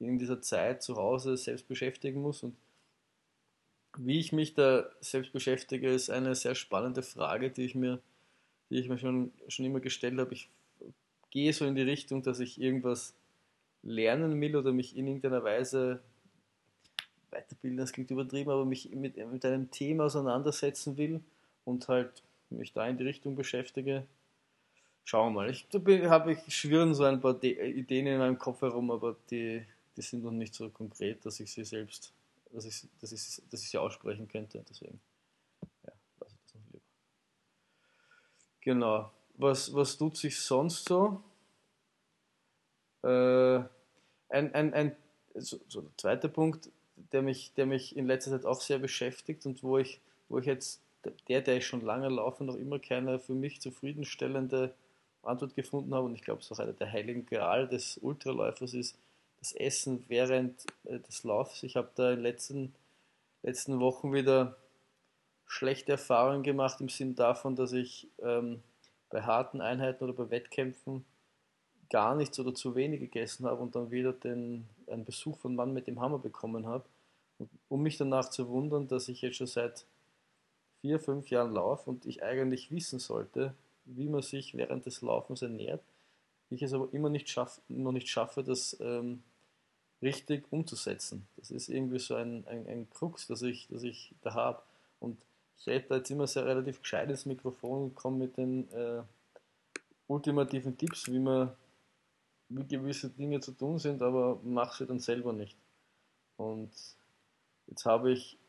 in 0.00 0.18
dieser 0.18 0.42
Zeit 0.42 0.82
zu 0.82 0.96
Hause 0.96 1.36
selbst 1.36 1.68
beschäftigen 1.68 2.20
muss. 2.20 2.42
Und 2.42 2.56
wie 3.96 4.18
ich 4.18 4.32
mich 4.32 4.54
da 4.54 4.90
selbst 5.00 5.32
beschäftige, 5.32 5.88
ist 5.88 6.10
eine 6.10 6.34
sehr 6.34 6.56
spannende 6.56 7.04
Frage, 7.04 7.50
die 7.50 7.64
ich 7.64 7.76
mir, 7.76 8.00
die 8.68 8.80
ich 8.80 8.88
mir 8.88 8.98
schon, 8.98 9.30
schon 9.46 9.64
immer 9.64 9.78
gestellt 9.78 10.18
habe. 10.18 10.34
Ich 10.34 10.48
gehe 11.30 11.52
so 11.52 11.64
in 11.64 11.76
die 11.76 11.82
Richtung, 11.82 12.24
dass 12.24 12.40
ich 12.40 12.60
irgendwas 12.60 13.14
lernen 13.84 14.40
will 14.40 14.56
oder 14.56 14.72
mich 14.72 14.96
in 14.96 15.06
irgendeiner 15.06 15.44
Weise 15.44 16.00
weiterbilden, 17.30 17.78
das 17.78 17.92
klingt 17.92 18.10
übertrieben, 18.10 18.50
aber 18.50 18.64
mich 18.64 18.90
mit, 18.90 19.16
mit 19.30 19.44
einem 19.44 19.70
Thema 19.70 20.06
auseinandersetzen 20.06 20.96
will 20.96 21.20
und 21.64 21.86
halt 21.86 22.24
mich 22.50 22.72
da 22.72 22.86
in 22.86 22.96
die 22.96 23.04
Richtung 23.04 23.36
beschäftige. 23.36 24.06
Schauen 25.04 25.34
wir 25.34 25.42
mal. 25.42 25.50
Ich 25.50 25.66
habe 26.08 26.32
ich 26.32 26.54
schwirren 26.54 26.94
so 26.94 27.04
ein 27.04 27.20
paar 27.20 27.34
De 27.34 27.70
Ideen 27.70 28.06
in 28.06 28.18
meinem 28.18 28.38
Kopf 28.38 28.60
herum, 28.62 28.90
aber 28.90 29.16
die, 29.30 29.64
die 29.96 30.02
sind 30.02 30.22
noch 30.22 30.30
nicht 30.30 30.54
so 30.54 30.68
konkret, 30.70 31.24
dass 31.24 31.40
ich 31.40 31.50
sie 31.52 31.64
selbst, 31.64 32.12
dass 32.52 32.64
ich, 32.64 32.88
dass 33.00 33.12
ich, 33.12 33.42
dass 33.50 33.62
ich 33.62 33.70
sie 33.70 33.78
aussprechen 33.78 34.28
könnte. 34.28 34.64
Deswegen, 34.68 35.00
ja, 35.84 35.92
lasse 36.20 36.34
ich 36.34 36.52
das 36.52 36.54
noch 36.54 36.72
lieber. 36.72 36.84
Genau. 38.60 39.10
Was, 39.34 39.74
was 39.74 39.96
tut 39.96 40.16
sich 40.16 40.38
sonst 40.38 40.88
so? 40.88 41.22
Äh, 43.02 43.62
ein, 44.28 44.54
ein, 44.54 44.74
ein 44.74 44.96
so, 45.34 45.58
so 45.68 45.80
der 45.80 45.96
zweite 45.96 46.28
Punkt, 46.28 46.70
der 47.12 47.22
mich, 47.22 47.52
der 47.54 47.66
mich 47.66 47.96
in 47.96 48.06
letzter 48.06 48.32
Zeit 48.32 48.44
auch 48.44 48.60
sehr 48.60 48.78
beschäftigt 48.78 49.46
und 49.46 49.62
wo 49.62 49.78
ich, 49.78 50.00
wo 50.28 50.38
ich 50.38 50.46
jetzt 50.46 50.80
der, 51.28 51.40
der 51.40 51.56
ich 51.56 51.66
schon 51.66 51.80
lange 51.80 52.08
laufe, 52.08 52.44
noch 52.44 52.56
immer 52.56 52.78
keine 52.78 53.18
für 53.18 53.34
mich 53.34 53.60
zufriedenstellende 53.60 54.74
Antwort 55.22 55.54
gefunden 55.54 55.94
habe. 55.94 56.06
Und 56.06 56.14
ich 56.14 56.22
glaube, 56.22 56.40
es 56.40 56.46
ist 56.46 56.52
auch 56.52 56.62
einer 56.62 56.72
der 56.72 56.90
heiligen 56.90 57.26
Gral 57.26 57.68
des 57.68 57.98
Ultraläufers 57.98 58.74
ist 58.74 58.98
das 59.38 59.52
Essen 59.52 60.04
während 60.08 60.64
äh, 60.84 60.98
des 61.00 61.24
Laufs. 61.24 61.62
Ich 61.62 61.76
habe 61.76 61.90
da 61.94 62.10
in 62.10 62.16
den 62.16 62.22
letzten, 62.22 62.74
letzten 63.42 63.80
Wochen 63.80 64.12
wieder 64.12 64.56
schlechte 65.46 65.92
Erfahrungen 65.92 66.42
gemacht 66.42 66.80
im 66.80 66.88
Sinn 66.88 67.14
davon, 67.14 67.56
dass 67.56 67.72
ich 67.72 68.06
ähm, 68.22 68.62
bei 69.08 69.22
harten 69.22 69.60
Einheiten 69.60 70.04
oder 70.04 70.12
bei 70.12 70.30
Wettkämpfen 70.30 71.04
gar 71.90 72.14
nichts 72.14 72.38
oder 72.38 72.54
zu 72.54 72.76
wenig 72.76 73.00
gegessen 73.00 73.46
habe 73.46 73.60
und 73.60 73.74
dann 73.74 73.90
wieder 73.90 74.12
den, 74.12 74.68
einen 74.86 75.04
Besuch 75.04 75.38
von 75.38 75.56
Mann 75.56 75.74
mit 75.74 75.88
dem 75.88 76.00
Hammer 76.00 76.18
bekommen 76.18 76.66
habe. 76.66 76.84
Und 77.38 77.50
um 77.68 77.82
mich 77.82 77.96
danach 77.96 78.30
zu 78.30 78.48
wundern, 78.48 78.86
dass 78.86 79.08
ich 79.08 79.22
jetzt 79.22 79.36
schon 79.36 79.48
seit 79.48 79.86
vier, 80.80 80.98
fünf 81.00 81.30
Jahren 81.30 81.52
laufe 81.52 81.88
und 81.88 82.06
ich 82.06 82.22
eigentlich 82.22 82.70
wissen 82.70 82.98
sollte, 82.98 83.54
wie 83.84 84.08
man 84.08 84.22
sich 84.22 84.54
während 84.54 84.86
des 84.86 85.02
Laufens 85.02 85.42
ernährt. 85.42 85.82
Ich 86.50 86.62
es 86.62 86.72
aber 86.72 86.92
immer 86.92 87.10
nicht 87.10 87.28
schaff, 87.28 87.60
noch 87.68 87.92
nicht 87.92 88.08
schaffe, 88.08 88.42
das 88.42 88.76
ähm, 88.80 89.22
richtig 90.02 90.44
umzusetzen. 90.50 91.26
Das 91.36 91.50
ist 91.50 91.68
irgendwie 91.68 91.98
so 91.98 92.14
ein, 92.14 92.44
ein, 92.46 92.66
ein 92.66 92.90
Krux, 92.90 93.26
das 93.26 93.42
ich, 93.42 93.68
das 93.68 93.82
ich 93.82 94.14
da 94.22 94.34
habe. 94.34 94.62
Und 94.98 95.18
ich 95.58 95.66
rede 95.66 95.86
da 95.88 95.96
jetzt 95.96 96.10
immer 96.10 96.26
sehr 96.26 96.46
relativ 96.46 96.80
gescheit 96.80 97.08
ins 97.10 97.26
Mikrofon 97.26 97.84
und 97.84 97.94
komme 97.94 98.18
mit 98.18 98.36
den 98.36 98.70
äh, 98.72 99.02
ultimativen 100.08 100.76
Tipps, 100.76 101.10
wie 101.10 101.18
man 101.18 101.52
wie 102.48 102.64
gewisse 102.66 103.10
Dinge 103.10 103.40
zu 103.40 103.52
tun 103.52 103.78
sind, 103.78 104.02
aber 104.02 104.40
mache 104.42 104.78
sie 104.78 104.86
dann 104.86 104.98
selber 104.98 105.32
nicht. 105.32 105.56
Und 106.36 106.70
jetzt 107.68 107.84
habe 107.86 108.10
ich 108.10 108.39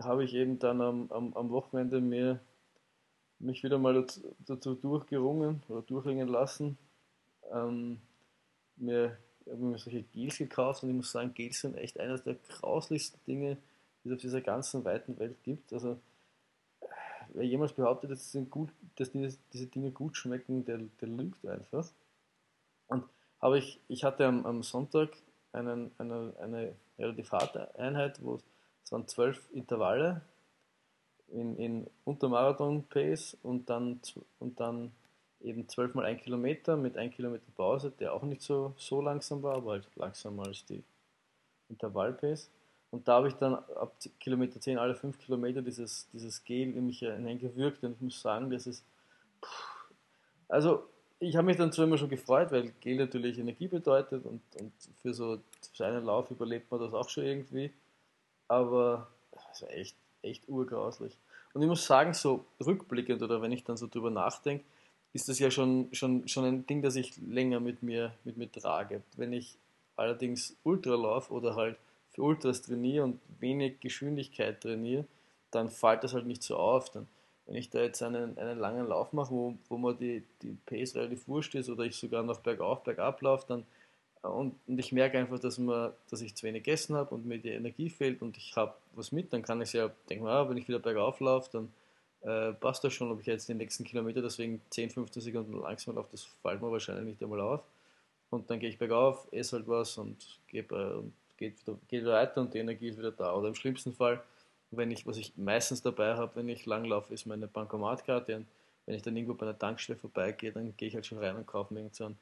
habe 0.00 0.24
ich 0.24 0.34
eben 0.34 0.58
dann 0.58 0.80
am, 0.80 1.10
am, 1.10 1.34
am 1.34 1.50
Wochenende 1.50 2.00
mir 2.00 2.40
mich 3.38 3.62
wieder 3.62 3.78
mal 3.78 4.06
dazu, 4.46 4.74
durchgerungen 4.74 5.62
oder 5.68 5.82
durchringen 5.82 6.28
lassen. 6.28 6.76
Ähm, 7.52 8.00
mir 8.76 9.16
habe 9.50 9.62
mir 9.62 9.78
solche 9.78 10.02
Gels 10.02 10.38
gekauft 10.38 10.82
und 10.82 10.90
ich 10.90 10.96
muss 10.96 11.10
sagen, 11.10 11.34
Gels 11.34 11.60
sind 11.60 11.76
echt 11.76 11.98
eines 11.98 12.22
der 12.22 12.34
grauslichsten 12.34 13.20
Dinge, 13.26 13.56
die 14.02 14.08
es 14.08 14.14
auf 14.14 14.20
dieser 14.20 14.40
ganzen 14.40 14.84
weiten 14.84 15.18
Welt 15.18 15.36
gibt. 15.42 15.72
Also 15.72 15.98
wer 17.28 17.44
jemals 17.44 17.72
behauptet, 17.72 18.10
dass, 18.10 18.36
gut, 18.50 18.70
dass 18.96 19.10
diese, 19.10 19.38
diese, 19.52 19.66
Dinge 19.66 19.90
gut 19.90 20.16
schmecken, 20.16 20.64
der, 20.64 20.78
der 21.00 21.08
lügt 21.08 21.44
einfach. 21.46 21.88
Und 22.88 23.04
habe 23.40 23.58
ich, 23.58 23.80
ich 23.88 24.04
hatte 24.04 24.26
am, 24.26 24.44
am 24.46 24.62
Sonntag 24.62 25.10
einen, 25.52 25.90
eine, 25.98 26.34
eine 26.40 26.74
relativ 26.98 27.32
harte 27.32 27.74
Einheit, 27.78 28.22
wo 28.22 28.36
es 28.36 28.44
waren 28.92 29.06
zwölf 29.08 29.48
Intervalle 29.52 30.22
in, 31.28 31.56
in 31.56 31.86
Untermarathon-Pace 32.04 33.36
und 33.42 33.68
dann, 33.68 34.00
und 34.38 34.60
dann 34.60 34.92
eben 35.40 35.68
zwölfmal 35.68 36.06
ein 36.06 36.18
Kilometer 36.18 36.76
mit 36.76 36.96
ein 36.96 37.10
Kilometer 37.10 37.50
Pause, 37.54 37.92
der 37.98 38.14
auch 38.14 38.22
nicht 38.22 38.42
so, 38.42 38.74
so 38.76 39.00
langsam 39.00 39.42
war, 39.42 39.56
aber 39.56 39.72
halt 39.72 39.88
langsamer 39.96 40.46
als 40.46 40.64
die 40.64 40.82
Intervall-Pace. 41.68 42.50
Und 42.90 43.06
da 43.06 43.16
habe 43.16 43.28
ich 43.28 43.34
dann 43.34 43.54
ab 43.54 43.94
Kilometer 44.18 44.60
10 44.60 44.78
alle 44.78 44.94
fünf 44.94 45.18
Kilometer 45.18 45.60
dieses, 45.60 46.08
dieses 46.12 46.42
Gel 46.44 46.74
in 46.74 46.86
mich 46.86 47.00
hineingewürgt 47.00 47.84
und 47.84 47.92
ich 47.92 48.00
muss 48.00 48.20
sagen, 48.20 48.50
das 48.50 48.66
ist. 48.66 48.84
Also, 50.48 50.88
ich 51.20 51.36
habe 51.36 51.46
mich 51.46 51.58
dann 51.58 51.70
zwar 51.72 51.84
immer 51.84 51.98
schon 51.98 52.08
gefreut, 52.08 52.50
weil 52.50 52.72
Gel 52.80 52.96
natürlich 52.96 53.38
Energie 53.38 53.68
bedeutet 53.68 54.24
und, 54.24 54.40
und 54.58 54.72
für 55.02 55.12
so 55.12 55.38
einen 55.80 56.04
Lauf 56.04 56.30
überlebt 56.30 56.70
man 56.70 56.80
das 56.80 56.94
auch 56.94 57.08
schon 57.10 57.24
irgendwie 57.24 57.70
aber 58.48 59.08
das 59.50 59.62
war 59.62 59.70
echt, 59.70 59.96
echt 60.22 60.48
urgrauslich. 60.48 61.16
Und 61.54 61.62
ich 61.62 61.68
muss 61.68 61.86
sagen, 61.86 62.14
so 62.14 62.44
rückblickend 62.64 63.22
oder 63.22 63.40
wenn 63.42 63.52
ich 63.52 63.64
dann 63.64 63.76
so 63.76 63.86
drüber 63.86 64.10
nachdenke, 64.10 64.64
ist 65.12 65.28
das 65.28 65.38
ja 65.38 65.50
schon, 65.50 65.88
schon, 65.92 66.28
schon 66.28 66.44
ein 66.44 66.66
Ding, 66.66 66.82
das 66.82 66.96
ich 66.96 67.16
länger 67.16 67.60
mit 67.60 67.82
mir, 67.82 68.12
mit 68.24 68.36
mir 68.36 68.50
trage. 68.50 69.02
Wenn 69.16 69.32
ich 69.32 69.56
allerdings 69.96 70.56
Ultra 70.64 70.94
laufe 70.94 71.32
oder 71.32 71.56
halt 71.56 71.76
für 72.10 72.22
Ultras 72.22 72.62
trainiere 72.62 73.04
und 73.04 73.20
wenig 73.40 73.80
Geschwindigkeit 73.80 74.60
trainiere, 74.60 75.04
dann 75.50 75.70
fällt 75.70 76.04
das 76.04 76.14
halt 76.14 76.26
nicht 76.26 76.42
so 76.42 76.56
auf. 76.56 76.90
Dann, 76.90 77.08
wenn 77.46 77.56
ich 77.56 77.70
da 77.70 77.80
jetzt 77.80 78.02
einen, 78.02 78.36
einen 78.38 78.58
langen 78.58 78.86
Lauf 78.86 79.12
mache, 79.12 79.30
wo, 79.30 79.54
wo 79.68 79.78
mir 79.78 79.94
die, 79.94 80.22
die 80.42 80.56
Pace 80.66 80.94
relativ 80.94 81.26
wurscht 81.26 81.54
ist 81.54 81.70
oder 81.70 81.84
ich 81.84 81.96
sogar 81.96 82.22
noch 82.22 82.40
bergauf, 82.40 82.84
bergab 82.84 83.22
laufe, 83.22 83.46
dann 83.48 83.64
und, 84.22 84.54
und 84.66 84.78
ich 84.78 84.92
merke 84.92 85.18
einfach, 85.18 85.38
dass, 85.38 85.58
man, 85.58 85.92
dass 86.10 86.20
ich 86.20 86.34
zu 86.34 86.46
wenig 86.46 86.64
gegessen 86.64 86.96
habe 86.96 87.14
und 87.14 87.26
mir 87.26 87.38
die 87.38 87.50
Energie 87.50 87.90
fehlt 87.90 88.22
und 88.22 88.36
ich 88.36 88.56
habe 88.56 88.74
was 88.94 89.12
mit, 89.12 89.32
dann 89.32 89.42
kann 89.42 89.60
ich 89.60 89.72
ja 89.72 89.90
denken, 90.08 90.26
ah, 90.26 90.48
wenn 90.48 90.56
ich 90.56 90.68
wieder 90.68 90.78
bergauf 90.78 91.20
laufe, 91.20 91.50
dann 91.52 91.72
äh, 92.22 92.52
passt 92.54 92.82
das 92.84 92.92
schon, 92.92 93.10
ob 93.10 93.20
ich 93.20 93.26
jetzt 93.26 93.48
den 93.48 93.58
nächsten 93.58 93.84
Kilometer 93.84 94.22
deswegen 94.22 94.60
10, 94.70 94.90
15 94.90 95.22
Sekunden 95.22 95.60
langsam 95.60 95.94
laufe, 95.94 96.08
das 96.12 96.24
fällt 96.42 96.60
mir 96.60 96.70
wahrscheinlich 96.70 97.04
nicht 97.04 97.22
einmal 97.22 97.40
auf. 97.40 97.62
und 98.30 98.50
dann 98.50 98.58
gehe 98.58 98.70
ich 98.70 98.78
bergauf, 98.78 99.28
esse 99.30 99.56
halt 99.56 99.68
was 99.68 99.96
und, 99.98 100.16
gebe, 100.48 100.98
und 100.98 101.12
geht, 101.36 101.60
wieder, 101.60 101.78
geht 101.88 102.02
wieder 102.02 102.14
weiter 102.14 102.40
und 102.40 102.52
die 102.52 102.58
Energie 102.58 102.88
ist 102.88 102.98
wieder 102.98 103.12
da. 103.12 103.34
Oder 103.34 103.48
im 103.48 103.54
schlimmsten 103.54 103.92
Fall, 103.94 104.22
wenn 104.70 104.90
ich, 104.90 105.06
was 105.06 105.16
ich 105.16 105.36
meistens 105.36 105.82
dabei 105.82 106.14
habe, 106.16 106.36
wenn 106.36 106.48
ich 106.48 106.66
langlaufe, 106.66 107.14
ist 107.14 107.26
meine 107.26 107.46
Bankomatkarte 107.46 108.36
und 108.36 108.46
wenn 108.84 108.94
ich 108.94 109.02
dann 109.02 109.16
irgendwo 109.16 109.34
bei 109.34 109.46
einer 109.46 109.58
Tankstelle 109.58 109.98
vorbeigehe, 109.98 110.52
dann 110.52 110.76
gehe 110.76 110.88
ich 110.88 110.94
halt 110.94 111.06
schon 111.06 111.18
rein 111.18 111.36
und 111.36 111.46
kaufe 111.46 111.72
mir 111.72 111.88
so 111.92 112.06
ein 112.06 112.18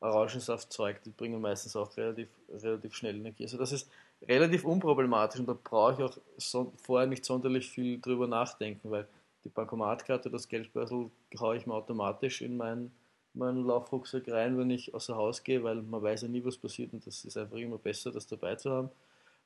Orangensaftzeug, 0.00 1.02
die 1.02 1.10
bringen 1.10 1.40
meistens 1.40 1.76
auch 1.76 1.94
relativ, 1.96 2.28
relativ 2.48 2.94
schnell 2.94 3.16
Energie. 3.16 3.44
Also 3.44 3.58
das 3.58 3.72
ist 3.72 3.90
relativ 4.26 4.64
unproblematisch 4.64 5.40
und 5.40 5.46
da 5.46 5.56
brauche 5.62 5.92
ich 5.94 6.02
auch 6.02 6.16
so, 6.36 6.72
vorher 6.76 7.06
nicht 7.06 7.24
sonderlich 7.24 7.68
viel 7.68 8.00
drüber 8.00 8.26
nachdenken, 8.26 8.90
weil 8.90 9.06
die 9.44 9.48
Bankomatkarte, 9.48 10.30
das 10.30 10.48
Geldbörsel 10.48 11.10
haue 11.38 11.56
ich 11.56 11.66
mir 11.66 11.74
automatisch 11.74 12.42
in 12.42 12.56
meinen, 12.56 12.92
meinen 13.34 13.64
Laufrucksack 13.64 14.28
rein, 14.28 14.58
wenn 14.58 14.70
ich 14.70 14.94
außer 14.94 15.16
Haus 15.16 15.42
gehe, 15.42 15.62
weil 15.62 15.76
man 15.76 16.02
weiß 16.02 16.22
ja 16.22 16.28
nie, 16.28 16.44
was 16.44 16.58
passiert 16.58 16.92
und 16.92 17.06
das 17.06 17.24
ist 17.24 17.36
einfach 17.36 17.56
immer 17.56 17.78
besser, 17.78 18.10
das 18.10 18.26
dabei 18.26 18.56
zu 18.56 18.70
haben. 18.70 18.90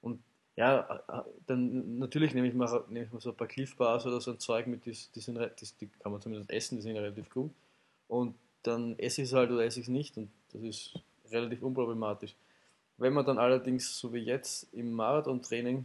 Und 0.03 0.21
ja, 0.57 1.03
dann 1.47 1.99
natürlich 1.99 2.33
nehme 2.33 2.47
ich 2.47 2.55
mal, 2.55 2.85
nehme 2.89 3.07
ich 3.07 3.13
mal 3.13 3.21
so 3.21 3.31
ein 3.31 3.37
paar 3.37 3.49
Cliff 3.49 3.77
Bars 3.77 4.07
oder 4.07 4.21
so 4.21 4.31
ein 4.31 4.39
Zeug 4.39 4.67
mit, 4.69 4.87
die, 4.87 4.97
die, 5.15 5.21
sind, 5.21 5.37
die, 5.39 5.67
die 5.81 5.87
kann 5.99 6.13
man 6.13 6.21
zumindest 6.21 6.51
essen, 6.51 6.77
die 6.77 6.83
sind 6.83 6.97
relativ 6.97 7.29
gut. 7.29 7.51
Und 8.07 8.37
dann 8.63 8.99
esse 8.99 9.23
ich 9.23 9.29
es 9.29 9.35
halt 9.35 9.51
oder 9.51 9.65
esse 9.65 9.81
ich 9.81 9.87
es 9.87 9.91
nicht 9.91 10.17
und 10.17 10.31
das 10.55 10.63
ist 10.63 10.95
relativ 11.31 11.63
unproblematisch. 11.63 12.35
Wenn 12.97 13.13
man 13.13 13.27
dann 13.27 13.39
allerdings, 13.39 13.99
so 13.99 14.13
wie 14.15 14.21
jetzt 14.21 14.73
im 14.73 14.93
Marathon-Training, 14.93 15.85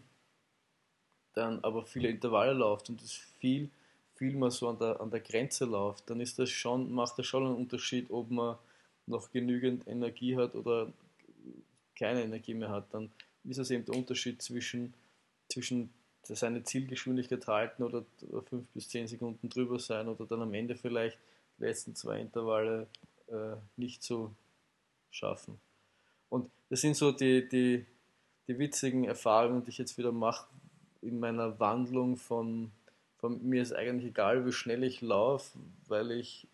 dann 1.34 1.64
aber 1.64 1.86
viele 1.86 2.10
Intervalle 2.10 2.54
läuft 2.54 2.90
und 2.90 3.02
es 3.02 3.14
viel, 3.40 3.70
viel 4.16 4.36
mal 4.36 4.52
so 4.52 4.70
an 4.70 4.78
der, 4.78 5.02
an 5.02 5.10
der 5.10 5.22
Grenze 5.22 5.66
läuft, 5.66 6.10
dann 6.10 6.20
ist 6.20 6.38
das 6.38 6.50
schon, 6.50 6.92
macht 6.92 7.18
das 7.18 7.26
schon 7.26 7.46
einen 7.46 7.56
Unterschied, 7.56 8.12
ob 8.12 8.30
man 8.30 8.58
noch 9.08 9.32
genügend 9.32 9.88
Energie 9.88 10.38
hat 10.38 10.56
oder 10.56 10.94
keine 11.98 12.24
Energie 12.24 12.54
mehr 12.54 12.70
hat. 12.70 12.94
Dann 12.94 13.12
ist 13.44 13.58
es 13.58 13.72
eben 13.72 13.86
der 13.86 13.96
Unterschied 13.96 14.42
zwischen, 14.42 14.94
zwischen 15.50 15.90
seine 16.24 16.64
Zielgeschwindigkeit 16.64 17.48
halten 17.48 17.84
oder 17.84 18.06
fünf 18.50 18.68
bis 18.70 18.90
zehn 18.90 19.08
Sekunden 19.08 19.50
drüber 19.50 19.80
sein 19.80 20.08
oder 20.08 20.26
dann 20.26 20.44
am 20.44 20.54
Ende 20.54 20.76
vielleicht 20.76 21.18
die 21.58 21.64
letzten 21.64 21.96
zwei 21.96 22.20
Intervalle 22.20 22.88
äh, 23.28 23.56
nicht 23.78 24.04
so 24.04 24.32
schaffen. 25.12 25.60
Und 26.30 26.50
das 26.70 26.82
sind 26.82 26.96
so 26.96 27.12
die, 27.12 27.48
die, 27.48 27.86
die 28.48 28.60
witzigen 28.60 29.06
Erfahrungen, 29.06 29.64
die 29.64 29.70
ich 29.70 29.78
jetzt 29.78 29.98
wieder 29.98 30.12
mache 30.12 30.48
in 31.02 31.20
meiner 31.20 31.60
Wandlung 31.60 32.18
von, 32.18 32.72
von 33.18 33.48
mir 33.48 33.62
ist 33.62 33.74
eigentlich 33.74 34.10
egal, 34.12 34.46
wie 34.46 34.52
schnell 34.52 34.84
ich 34.84 35.02
laufe, 35.02 35.58
weil 35.88 36.12
ich 36.12 36.48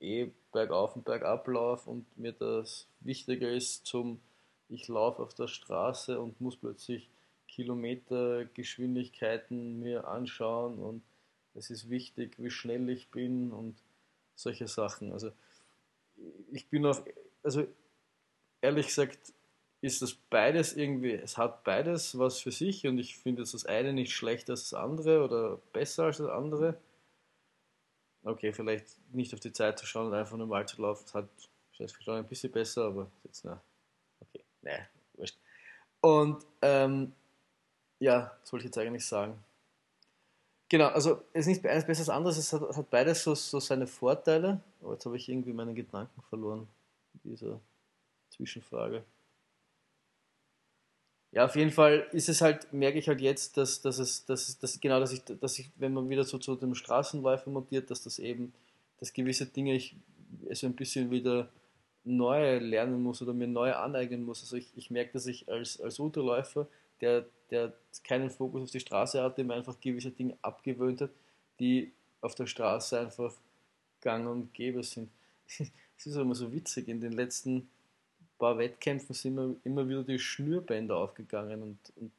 eh 0.00 0.30
bergauf 0.52 0.96
und 0.96 1.04
bergab 1.04 1.46
laufe 1.48 1.88
und 1.88 2.04
mir 2.18 2.32
das 2.32 2.88
wichtiger 3.00 3.50
ist 3.50 3.86
zum, 3.86 4.20
ich 4.68 4.88
laufe 4.88 5.22
auf 5.22 5.32
der 5.34 5.46
Straße 5.46 6.20
und 6.20 6.40
muss 6.40 6.56
plötzlich 6.56 7.08
Kilometergeschwindigkeiten 7.48 9.78
mir 9.80 10.08
anschauen 10.08 10.78
und 10.78 11.02
es 11.54 11.70
ist 11.70 11.88
wichtig, 11.90 12.34
wie 12.38 12.50
schnell 12.50 12.88
ich 12.88 13.10
bin 13.10 13.52
und 13.52 13.76
solche 14.34 14.66
Sachen. 14.68 15.12
Also 15.12 15.32
ich 16.50 16.66
bin 16.68 16.86
auch, 16.86 17.02
also 17.42 17.66
ehrlich 18.62 18.86
gesagt, 18.86 19.18
ist 19.82 20.00
das 20.00 20.14
beides 20.14 20.74
irgendwie, 20.74 21.12
es 21.12 21.36
hat 21.36 21.64
beides 21.64 22.16
was 22.16 22.40
für 22.40 22.52
sich 22.52 22.86
und 22.86 22.98
ich 22.98 23.18
finde 23.18 23.42
das 23.42 23.66
eine 23.66 23.92
nicht 23.92 24.12
schlechter 24.12 24.52
als 24.52 24.70
das 24.70 24.74
andere 24.74 25.24
oder 25.24 25.58
besser 25.72 26.04
als 26.04 26.18
das 26.18 26.28
andere. 26.28 26.78
Okay, 28.22 28.52
vielleicht 28.52 28.86
nicht 29.12 29.34
auf 29.34 29.40
die 29.40 29.52
Zeit 29.52 29.80
zu 29.80 29.84
schauen 29.84 30.06
und 30.06 30.14
einfach 30.14 30.36
normal 30.36 30.66
zu 30.68 30.80
laufen, 30.80 31.02
das 31.04 31.14
hat 31.14 31.28
vielleicht 31.72 32.02
schon 32.02 32.14
ein 32.14 32.28
bisschen 32.28 32.52
besser, 32.52 32.84
aber 32.84 33.10
jetzt, 33.24 33.44
na, 33.44 33.60
okay, 34.20 34.44
ne, 34.62 34.88
wurscht. 35.14 35.36
Und, 36.00 36.46
ähm, 36.62 37.12
ja, 37.98 38.36
soll 38.44 38.60
ich 38.60 38.66
jetzt 38.66 38.78
eigentlich 38.78 39.04
sagen. 39.04 39.42
Genau, 40.68 40.86
also 40.86 41.22
es 41.32 41.40
ist 41.40 41.46
nicht 41.48 41.66
eines 41.66 41.84
besser 41.84 42.02
als 42.02 42.08
anderes, 42.08 42.38
es 42.38 42.52
hat, 42.52 42.62
hat 42.62 42.90
beides 42.90 43.24
so, 43.24 43.34
so 43.34 43.58
seine 43.58 43.88
Vorteile, 43.88 44.60
aber 44.80 44.92
jetzt 44.92 45.04
habe 45.04 45.16
ich 45.16 45.28
irgendwie 45.28 45.52
meinen 45.52 45.74
Gedanken 45.74 46.22
verloren, 46.22 46.68
dieser 47.24 47.60
Zwischenfrage. 48.42 49.04
Ja, 51.30 51.46
auf 51.46 51.56
jeden 51.56 51.70
Fall 51.70 52.06
ist 52.12 52.28
es 52.28 52.40
halt, 52.40 52.72
merke 52.72 52.98
ich 52.98 53.08
halt 53.08 53.20
jetzt, 53.20 53.56
dass, 53.56 53.80
dass 53.80 53.98
es, 53.98 54.26
dass, 54.26 54.58
dass 54.58 54.80
genau, 54.80 55.00
dass 55.00 55.12
ich, 55.12 55.22
dass 55.24 55.58
ich, 55.58 55.70
wenn 55.76 55.94
man 55.94 56.10
wieder 56.10 56.24
so 56.24 56.38
zu 56.38 56.56
dem 56.56 56.74
Straßenläufer 56.74 57.50
montiert, 57.50 57.90
dass 57.90 58.02
das 58.02 58.18
eben, 58.18 58.52
dass 58.98 59.12
gewisse 59.12 59.46
Dinge 59.46 59.74
ich 59.74 59.96
so 60.52 60.66
ein 60.66 60.74
bisschen 60.74 61.10
wieder 61.10 61.48
neu 62.04 62.58
lernen 62.58 63.02
muss 63.02 63.22
oder 63.22 63.32
mir 63.32 63.46
neu 63.46 63.72
aneignen 63.72 64.24
muss. 64.24 64.42
Also 64.42 64.56
ich, 64.56 64.66
ich 64.76 64.90
merke, 64.90 65.12
dass 65.12 65.26
ich 65.26 65.48
als, 65.48 65.80
als 65.80 65.98
Ultraläufer, 66.00 66.66
der, 67.00 67.24
der 67.50 67.72
keinen 68.04 68.28
Fokus 68.28 68.62
auf 68.62 68.70
die 68.70 68.80
Straße 68.80 69.22
hatte, 69.22 69.44
mir 69.44 69.54
einfach 69.54 69.80
gewisse 69.80 70.10
Dinge 70.10 70.36
abgewöhnt 70.42 71.00
hat, 71.00 71.10
die 71.60 71.92
auf 72.20 72.34
der 72.34 72.46
Straße 72.46 72.98
einfach 72.98 73.32
gang 74.00 74.28
und 74.28 74.52
gäbe 74.52 74.82
sind. 74.82 75.08
Es 75.98 76.06
ist 76.06 76.16
immer 76.16 76.34
so 76.34 76.52
witzig, 76.52 76.88
in 76.88 77.00
den 77.00 77.12
letzten 77.12 77.68
paar 78.42 78.58
Wettkämpfen 78.58 79.14
sind 79.14 79.36
mir 79.36 79.54
immer 79.62 79.88
wieder 79.88 80.02
die 80.02 80.18
Schnürbänder 80.18 80.96
aufgegangen 80.96 81.62
und, 81.62 81.78
und 81.94 82.10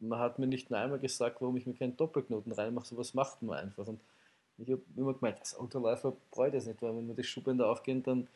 man 0.00 0.18
hat 0.18 0.38
mir 0.38 0.46
nicht 0.46 0.68
nur 0.68 0.78
einmal 0.78 0.98
gesagt, 0.98 1.40
warum 1.40 1.56
ich 1.56 1.66
mir 1.66 1.72
keinen 1.72 1.96
Doppelknoten 1.96 2.52
reinmache, 2.52 2.84
sowas 2.84 3.14
macht 3.14 3.40
man 3.40 3.58
einfach. 3.58 3.86
Und 3.86 3.98
ich 4.58 4.70
habe 4.70 4.82
immer 4.96 5.14
gemeint, 5.14 5.38
als 5.38 5.58
Autoläufer 5.58 6.14
freut 6.30 6.52
es 6.52 6.66
nicht, 6.66 6.82
weil 6.82 6.94
wenn 6.94 7.06
mir 7.06 7.14
die 7.14 7.24
Schuhbänder 7.24 7.70
aufgehen, 7.70 8.02
dann 8.02 8.28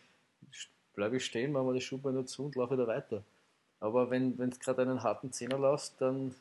bleibe 0.95 1.19
ich 1.19 1.27
stehen, 1.27 1.53
mache 1.53 1.65
mir 1.65 1.75
die 1.75 1.83
Schuhbänder 1.83 2.25
zu 2.25 2.47
und 2.47 2.57
laufe 2.57 2.73
wieder 2.73 2.87
weiter. 2.87 3.23
Aber 3.81 4.09
wenn 4.09 4.41
es 4.41 4.59
gerade 4.59 4.81
einen 4.81 5.03
harten 5.03 5.31
Zehner 5.31 5.59
laufst, 5.59 6.01
dann 6.01 6.35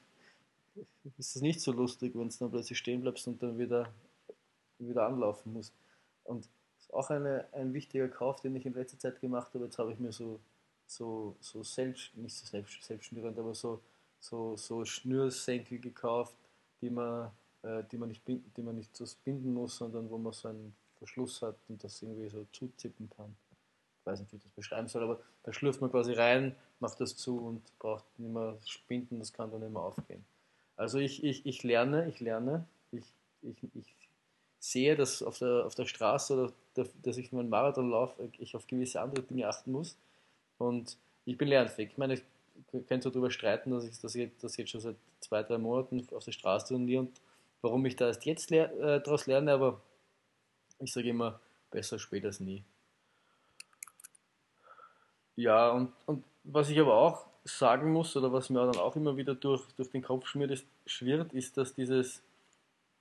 ist 1.17 1.35
es 1.35 1.41
nicht 1.41 1.59
so 1.59 1.73
lustig, 1.73 2.13
wenn 2.15 2.27
es 2.27 2.37
dann 2.37 2.51
plötzlich 2.51 2.77
stehen 2.77 3.01
bleibst 3.01 3.27
und 3.27 3.43
dann 3.43 3.59
wieder, 3.59 3.89
wieder 4.79 5.05
anlaufen 5.05 5.51
muss. 5.51 5.73
Und 6.23 6.47
das 6.77 6.85
ist 6.85 6.93
auch 6.93 7.09
eine, 7.09 7.47
ein 7.51 7.73
wichtiger 7.73 8.07
Kauf, 8.07 8.39
den 8.39 8.55
ich 8.55 8.65
in 8.65 8.73
letzter 8.73 8.97
Zeit 8.97 9.19
gemacht 9.19 9.53
habe. 9.53 9.65
Jetzt 9.65 9.77
habe 9.77 9.91
ich 9.91 9.99
mir 9.99 10.13
so 10.13 10.39
so, 10.87 11.35
so 11.39 11.63
selbst, 11.63 12.15
nicht 12.15 12.35
so 12.35 12.45
selbst, 12.45 12.83
selbstschnürend, 12.83 13.37
aber 13.37 13.53
so, 13.53 13.81
so, 14.19 14.55
so 14.55 14.85
Schnürsenkel 14.85 15.79
gekauft, 15.79 16.35
die 16.81 16.89
man, 16.89 17.31
äh, 17.63 17.83
die, 17.91 17.97
man 17.97 18.09
nicht 18.09 18.23
binden, 18.25 18.51
die 18.55 18.61
man 18.61 18.75
nicht 18.75 18.95
so 18.95 19.05
binden 19.23 19.53
muss, 19.53 19.77
sondern 19.77 20.09
wo 20.09 20.17
man 20.17 20.33
so 20.33 20.49
einen 20.49 20.75
Verschluss 20.97 21.41
hat 21.41 21.55
und 21.67 21.83
das 21.83 22.01
irgendwie 22.01 22.29
so 22.29 22.45
zuzippen 22.51 23.09
kann. 23.09 23.35
Ich 23.99 24.05
weiß 24.05 24.19
nicht, 24.19 24.31
wie 24.31 24.37
ich 24.37 24.43
das 24.43 24.51
beschreiben 24.51 24.87
soll, 24.87 25.03
aber 25.03 25.19
da 25.43 25.51
schlürft 25.51 25.81
man 25.81 25.91
quasi 25.91 26.13
rein, 26.13 26.55
macht 26.79 26.99
das 27.01 27.15
zu 27.15 27.39
und 27.39 27.61
braucht 27.79 28.05
nicht 28.19 28.31
mehr 28.31 28.57
binden, 28.87 29.19
das 29.19 29.33
kann 29.33 29.51
dann 29.51 29.61
nicht 29.61 29.73
mehr 29.73 29.81
aufgehen. 29.81 30.23
Also 30.77 30.99
ich, 30.99 31.23
ich, 31.23 31.45
ich 31.45 31.63
lerne, 31.63 32.07
ich 32.07 32.19
lerne, 32.19 32.67
ich, 32.91 33.05
ich, 33.41 33.55
ich 33.73 33.95
sehe, 34.59 34.95
dass 34.95 35.23
auf 35.23 35.39
der, 35.39 35.65
auf 35.65 35.73
der 35.75 35.85
Straße 35.85 36.33
oder 36.33 36.53
der, 36.75 36.87
dass 37.03 37.17
ich 37.17 37.31
nur 37.31 37.41
einen 37.41 37.49
Marathon 37.49 37.89
laufe, 37.89 38.29
ich 38.37 38.55
auf 38.55 38.67
gewisse 38.67 39.01
andere 39.01 39.23
Dinge 39.23 39.47
achten 39.47 39.71
muss 39.71 39.97
und 40.57 40.97
ich 41.25 41.37
bin 41.37 41.47
lernfähig. 41.47 41.91
Ich 41.91 41.97
meine, 41.97 42.15
ich 42.15 42.23
könnte 42.87 43.03
so 43.03 43.09
darüber 43.09 43.31
streiten, 43.31 43.71
dass 43.71 43.83
ich 43.83 43.99
das 43.99 44.13
jetzt, 44.13 44.43
das 44.43 44.57
jetzt 44.57 44.69
schon 44.69 44.81
seit 44.81 44.95
zwei, 45.19 45.43
drei 45.43 45.57
Monaten 45.57 46.07
auf 46.13 46.23
der 46.23 46.31
Straße 46.31 46.67
trainiere 46.67 47.01
und 47.01 47.21
warum 47.61 47.85
ich 47.85 47.95
da 47.95 48.07
erst 48.07 48.25
jetzt 48.25 48.49
lehr, 48.49 48.71
äh, 48.79 49.01
daraus 49.01 49.25
lerne, 49.25 49.53
aber 49.53 49.81
ich 50.79 50.91
sage 50.91 51.09
immer, 51.09 51.39
besser 51.71 51.99
spät 51.99 52.25
als 52.25 52.39
nie. 52.39 52.63
Ja, 55.35 55.71
und, 55.71 55.91
und 56.05 56.23
was 56.43 56.69
ich 56.69 56.79
aber 56.79 56.93
auch 56.93 57.25
sagen 57.43 57.91
muss, 57.91 58.15
oder 58.15 58.31
was 58.31 58.49
mir 58.49 58.65
dann 58.65 58.77
auch 58.77 58.95
immer 58.95 59.17
wieder 59.17 59.35
durch, 59.35 59.63
durch 59.73 59.89
den 59.89 60.01
Kopf 60.01 60.27
schmiert, 60.27 60.51
ist, 60.51 60.65
schwirrt, 60.85 61.33
ist, 61.33 61.57
dass 61.57 61.73
dieses, 61.73 62.21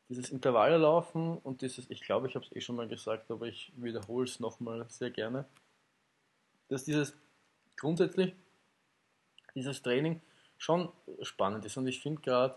dieses 0.09 0.31
Intervallerlaufen 0.31 1.39
und 1.39 1.63
dieses, 1.63 1.89
ich 1.91 2.01
glaube, 2.03 2.29
ich 2.29 2.35
habe 2.35 2.45
es 2.45 2.55
eh 2.55 2.61
schon 2.61 2.77
mal 2.77 2.89
gesagt, 2.89 3.31
aber 3.31 3.47
ich 3.47 3.73
wiederhole 3.77 4.25
es 4.25 4.41
nochmal 4.41 4.85
sehr 4.89 5.11
gerne, 5.11 5.47
dass 6.69 6.85
dieses 6.85 7.15
grundsätzlich 7.77 8.35
dieses 9.55 9.83
Training 9.83 10.21
schon 10.59 10.91
spannend 11.23 11.65
ist. 11.65 11.77
Und 11.77 11.87
ich 11.87 12.01
finde 12.01 12.23
gerade, 12.23 12.57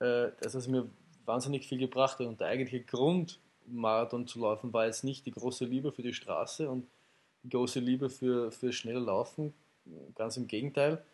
äh, 0.00 0.30
dass 0.40 0.54
es 0.54 0.68
mir 0.68 0.88
wahnsinnig 1.24 1.66
viel 1.66 1.78
gebracht 1.78 2.18
hat. 2.18 2.26
Und 2.26 2.40
der 2.40 2.48
eigentliche 2.48 2.84
Grund, 2.84 3.40
Marathon 3.66 4.26
zu 4.26 4.40
laufen, 4.40 4.72
war 4.72 4.86
jetzt 4.86 5.04
nicht 5.04 5.26
die 5.26 5.30
große 5.30 5.64
Liebe 5.64 5.92
für 5.92 6.02
die 6.02 6.14
Straße 6.14 6.68
und 6.68 6.86
die 7.42 7.50
große 7.50 7.80
Liebe 7.80 8.10
für, 8.10 8.50
für 8.50 8.72
schnell 8.72 8.98
Laufen, 8.98 9.54
ganz 10.14 10.36
im 10.36 10.46
Gegenteil, 10.46 11.04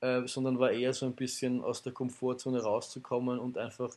äh, 0.00 0.26
sondern 0.26 0.58
war 0.58 0.70
eher 0.70 0.92
so 0.92 1.06
ein 1.06 1.14
bisschen 1.14 1.62
aus 1.62 1.82
der 1.82 1.92
Komfortzone 1.92 2.62
rauszukommen 2.62 3.38
und 3.38 3.58
einfach 3.58 3.94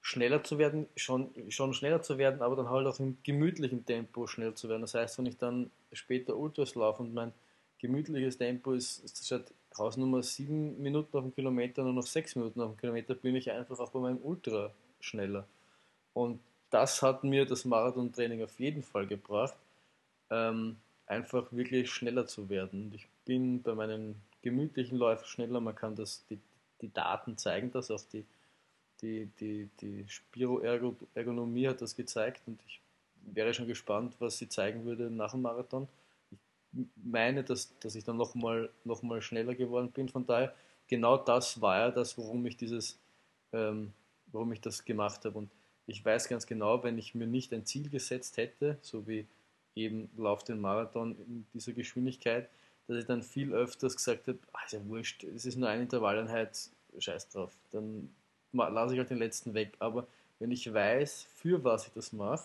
schneller 0.00 0.42
zu 0.42 0.58
werden, 0.58 0.88
schon, 0.96 1.30
schon 1.48 1.72
schneller 1.74 2.02
zu 2.02 2.18
werden, 2.18 2.42
aber 2.42 2.56
dann 2.56 2.68
halt 2.68 2.86
auch 2.86 2.98
im 2.98 3.18
gemütlichen 3.22 3.86
Tempo 3.86 4.26
schneller 4.26 4.54
zu 4.54 4.68
werden. 4.68 4.82
Das 4.82 4.94
heißt, 4.94 5.18
wenn 5.18 5.26
ich 5.26 5.38
dann 5.38 5.70
später 5.92 6.36
Ultras 6.36 6.74
laufe 6.74 7.02
und 7.02 7.14
mein 7.14 7.32
gemütliches 7.82 8.38
Tempo 8.38 8.72
ist, 8.72 9.02
statt 9.26 9.52
Hausnummer 9.76 10.22
7 10.22 10.80
Minuten 10.80 11.16
auf 11.16 11.24
dem 11.24 11.34
Kilometer 11.34 11.82
nur 11.82 11.92
noch 11.92 12.06
6 12.06 12.36
Minuten 12.36 12.60
auf 12.62 12.72
dem 12.72 12.78
Kilometer, 12.78 13.14
bin 13.14 13.36
ich 13.36 13.50
einfach 13.50 13.78
auch 13.78 13.90
bei 13.90 14.00
meinem 14.00 14.20
Ultra 14.22 14.70
schneller. 15.00 15.46
Und 16.14 16.40
das 16.70 17.02
hat 17.02 17.24
mir 17.24 17.44
das 17.44 17.64
Marathontraining 17.64 18.42
auf 18.42 18.58
jeden 18.58 18.82
Fall 18.82 19.06
gebracht. 19.06 19.56
Ähm, 20.30 20.76
einfach 21.06 21.52
wirklich 21.52 21.90
schneller 21.90 22.26
zu 22.26 22.48
werden. 22.48 22.86
Und 22.86 22.94
ich 22.94 23.06
bin 23.24 23.62
bei 23.62 23.74
meinen 23.74 24.14
gemütlichen 24.40 24.96
Läufen 24.96 25.26
schneller. 25.26 25.60
Man 25.60 25.74
kann 25.74 25.94
das, 25.94 26.24
die, 26.30 26.38
die 26.80 26.92
Daten 26.92 27.36
zeigen 27.36 27.70
das, 27.72 27.90
auch 27.90 28.00
die, 28.12 28.24
die, 29.02 29.28
die, 29.40 29.68
die 29.80 30.04
Spiroergonomie 30.08 31.68
hat 31.68 31.82
das 31.82 31.96
gezeigt 31.96 32.42
und 32.46 32.60
ich 32.66 32.80
wäre 33.34 33.52
schon 33.52 33.66
gespannt, 33.66 34.14
was 34.18 34.38
sie 34.38 34.48
zeigen 34.48 34.84
würde 34.84 35.10
nach 35.10 35.32
dem 35.32 35.42
Marathon. 35.42 35.88
Meine, 36.96 37.44
dass, 37.44 37.78
dass 37.80 37.94
ich 37.94 38.04
dann 38.04 38.16
nochmal 38.16 38.70
noch 38.84 39.02
mal 39.02 39.20
schneller 39.20 39.54
geworden 39.54 39.90
bin. 39.92 40.08
Von 40.08 40.26
daher, 40.26 40.54
genau 40.88 41.16
das 41.16 41.60
war 41.60 41.78
ja 41.78 41.90
das, 41.90 42.16
warum 42.16 42.44
ich 42.46 42.56
dieses, 42.56 42.98
ähm, 43.52 43.92
warum 44.28 44.52
ich 44.52 44.60
das 44.60 44.84
gemacht 44.84 45.24
habe. 45.24 45.38
Und 45.38 45.50
ich 45.86 46.04
weiß 46.04 46.28
ganz 46.28 46.46
genau, 46.46 46.82
wenn 46.82 46.98
ich 46.98 47.14
mir 47.14 47.26
nicht 47.26 47.52
ein 47.52 47.66
Ziel 47.66 47.90
gesetzt 47.90 48.36
hätte, 48.36 48.78
so 48.80 49.06
wie 49.06 49.26
eben 49.74 50.10
Lauf 50.16 50.44
den 50.44 50.60
Marathon 50.60 51.16
in 51.16 51.46
dieser 51.54 51.72
Geschwindigkeit, 51.72 52.48
dass 52.86 52.98
ich 52.98 53.06
dann 53.06 53.22
viel 53.22 53.52
öfters 53.52 53.96
gesagt 53.96 54.28
habe, 54.28 54.38
ach, 54.52 54.64
ist 54.66 54.72
ja 54.72 54.86
wurscht, 54.86 55.24
es 55.24 55.46
ist 55.46 55.56
nur 55.56 55.68
eine 55.68 55.82
Intervalleinheit, 55.82 56.70
scheiß 56.98 57.28
drauf, 57.30 57.52
dann 57.70 58.10
lasse 58.52 58.94
ich 58.94 58.98
halt 58.98 59.10
den 59.10 59.18
letzten 59.18 59.54
weg. 59.54 59.72
Aber 59.78 60.06
wenn 60.38 60.50
ich 60.50 60.72
weiß, 60.72 61.26
für 61.34 61.62
was 61.64 61.86
ich 61.86 61.92
das 61.92 62.12
mache, 62.12 62.44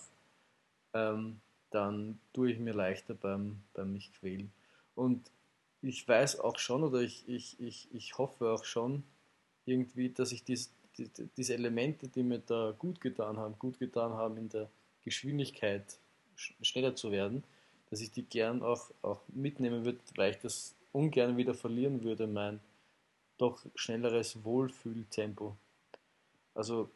ähm, 0.94 1.40
dann 1.70 2.18
tue 2.32 2.52
ich 2.52 2.58
mir 2.58 2.72
leichter 2.72 3.14
beim, 3.14 3.60
beim 3.74 3.92
mich 3.92 4.12
quälen. 4.12 4.52
Und 4.94 5.30
ich 5.82 6.06
weiß 6.06 6.40
auch 6.40 6.58
schon, 6.58 6.82
oder 6.82 7.00
ich, 7.00 7.28
ich, 7.28 7.60
ich, 7.60 7.88
ich 7.92 8.18
hoffe 8.18 8.50
auch 8.50 8.64
schon 8.64 9.04
irgendwie, 9.64 10.08
dass 10.08 10.32
ich 10.32 10.44
dies, 10.44 10.72
die, 10.96 11.10
diese 11.36 11.54
Elemente, 11.54 12.08
die 12.08 12.22
mir 12.22 12.40
da 12.40 12.74
gut 12.76 13.00
getan 13.00 13.36
haben, 13.36 13.58
gut 13.58 13.78
getan 13.78 14.12
haben 14.12 14.36
in 14.36 14.48
der 14.48 14.68
Geschwindigkeit 15.04 15.98
schneller 16.36 16.94
zu 16.96 17.10
werden, 17.10 17.44
dass 17.90 18.00
ich 18.00 18.10
die 18.10 18.22
gern 18.22 18.62
auch, 18.62 18.90
auch 19.02 19.20
mitnehmen 19.28 19.84
würde, 19.84 19.98
weil 20.16 20.32
ich 20.32 20.38
das 20.38 20.74
ungern 20.92 21.36
wieder 21.36 21.54
verlieren 21.54 22.02
würde, 22.02 22.26
mein 22.26 22.60
doch 23.36 23.64
schnelleres 23.74 24.44
Wohlfühltempo. 24.44 25.56
Also 26.54 26.90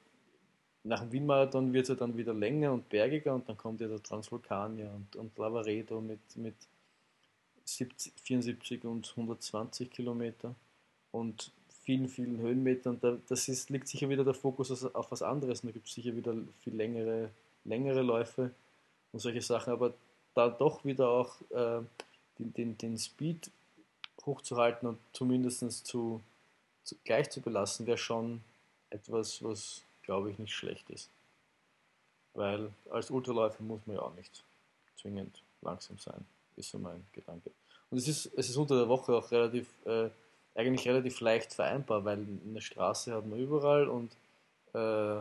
nach 0.84 1.00
dem 1.00 1.12
Wien-Marathon 1.12 1.72
wird 1.72 1.84
es 1.84 1.88
ja 1.90 1.94
dann 1.94 2.16
wieder 2.16 2.34
länger 2.34 2.72
und 2.72 2.88
bergiger 2.88 3.34
und 3.34 3.48
dann 3.48 3.56
kommt 3.56 3.80
ja 3.80 3.88
der 3.88 4.02
Transvulkanier 4.02 4.90
und, 4.92 5.16
und 5.16 5.38
Lavaredo 5.38 6.00
mit, 6.00 6.20
mit 6.36 6.54
70, 7.64 8.12
74 8.22 8.84
und 8.84 9.08
120 9.10 9.90
Kilometer 9.90 10.54
und 11.12 11.52
vielen, 11.84 12.08
vielen 12.08 12.38
Höhenmetern. 12.38 12.98
Da, 13.00 13.16
das 13.28 13.48
ist, 13.48 13.70
liegt 13.70 13.88
sicher 13.88 14.08
wieder 14.08 14.24
der 14.24 14.34
Fokus 14.34 14.84
auf 14.84 15.10
was 15.10 15.22
anderes. 15.22 15.62
da 15.62 15.70
gibt 15.70 15.86
es 15.86 15.94
sicher 15.94 16.16
wieder 16.16 16.34
viel 16.62 16.74
längere, 16.74 17.30
längere 17.64 18.02
Läufe 18.02 18.50
und 19.12 19.20
solche 19.20 19.42
Sachen, 19.42 19.72
aber 19.72 19.94
da 20.34 20.48
doch 20.48 20.84
wieder 20.84 21.08
auch 21.08 21.40
äh, 21.50 21.80
den, 22.38 22.54
den, 22.54 22.78
den 22.78 22.98
Speed 22.98 23.50
hochzuhalten 24.24 24.88
und 24.88 24.98
zumindest 25.12 25.86
zu, 25.86 26.20
zu, 26.84 26.96
gleich 27.04 27.30
zu 27.30 27.40
belassen, 27.40 27.86
wäre 27.86 27.98
schon 27.98 28.40
etwas, 28.90 29.42
was 29.42 29.82
glaube 30.02 30.30
ich 30.30 30.38
nicht 30.38 30.54
schlecht 30.54 30.88
ist. 30.90 31.10
Weil 32.34 32.70
als 32.90 33.10
Ultraläufer 33.10 33.62
muss 33.62 33.80
man 33.86 33.96
ja 33.96 34.02
auch 34.02 34.14
nicht 34.14 34.42
zwingend 34.96 35.42
langsam 35.60 35.98
sein, 35.98 36.24
ist 36.56 36.70
so 36.70 36.78
mein 36.78 37.04
Gedanke. 37.12 37.50
Und 37.90 37.98
es 37.98 38.08
ist, 38.08 38.26
es 38.36 38.48
ist 38.48 38.56
unter 38.56 38.76
der 38.76 38.88
Woche 38.88 39.14
auch 39.14 39.30
relativ, 39.30 39.66
äh, 39.84 40.08
eigentlich 40.54 40.88
relativ 40.88 41.20
leicht 41.20 41.52
vereinbar, 41.52 42.04
weil 42.04 42.26
eine 42.46 42.60
Straße 42.60 43.12
hat 43.14 43.26
man 43.26 43.38
überall 43.38 43.88
und 43.88 44.12
äh, 44.74 45.20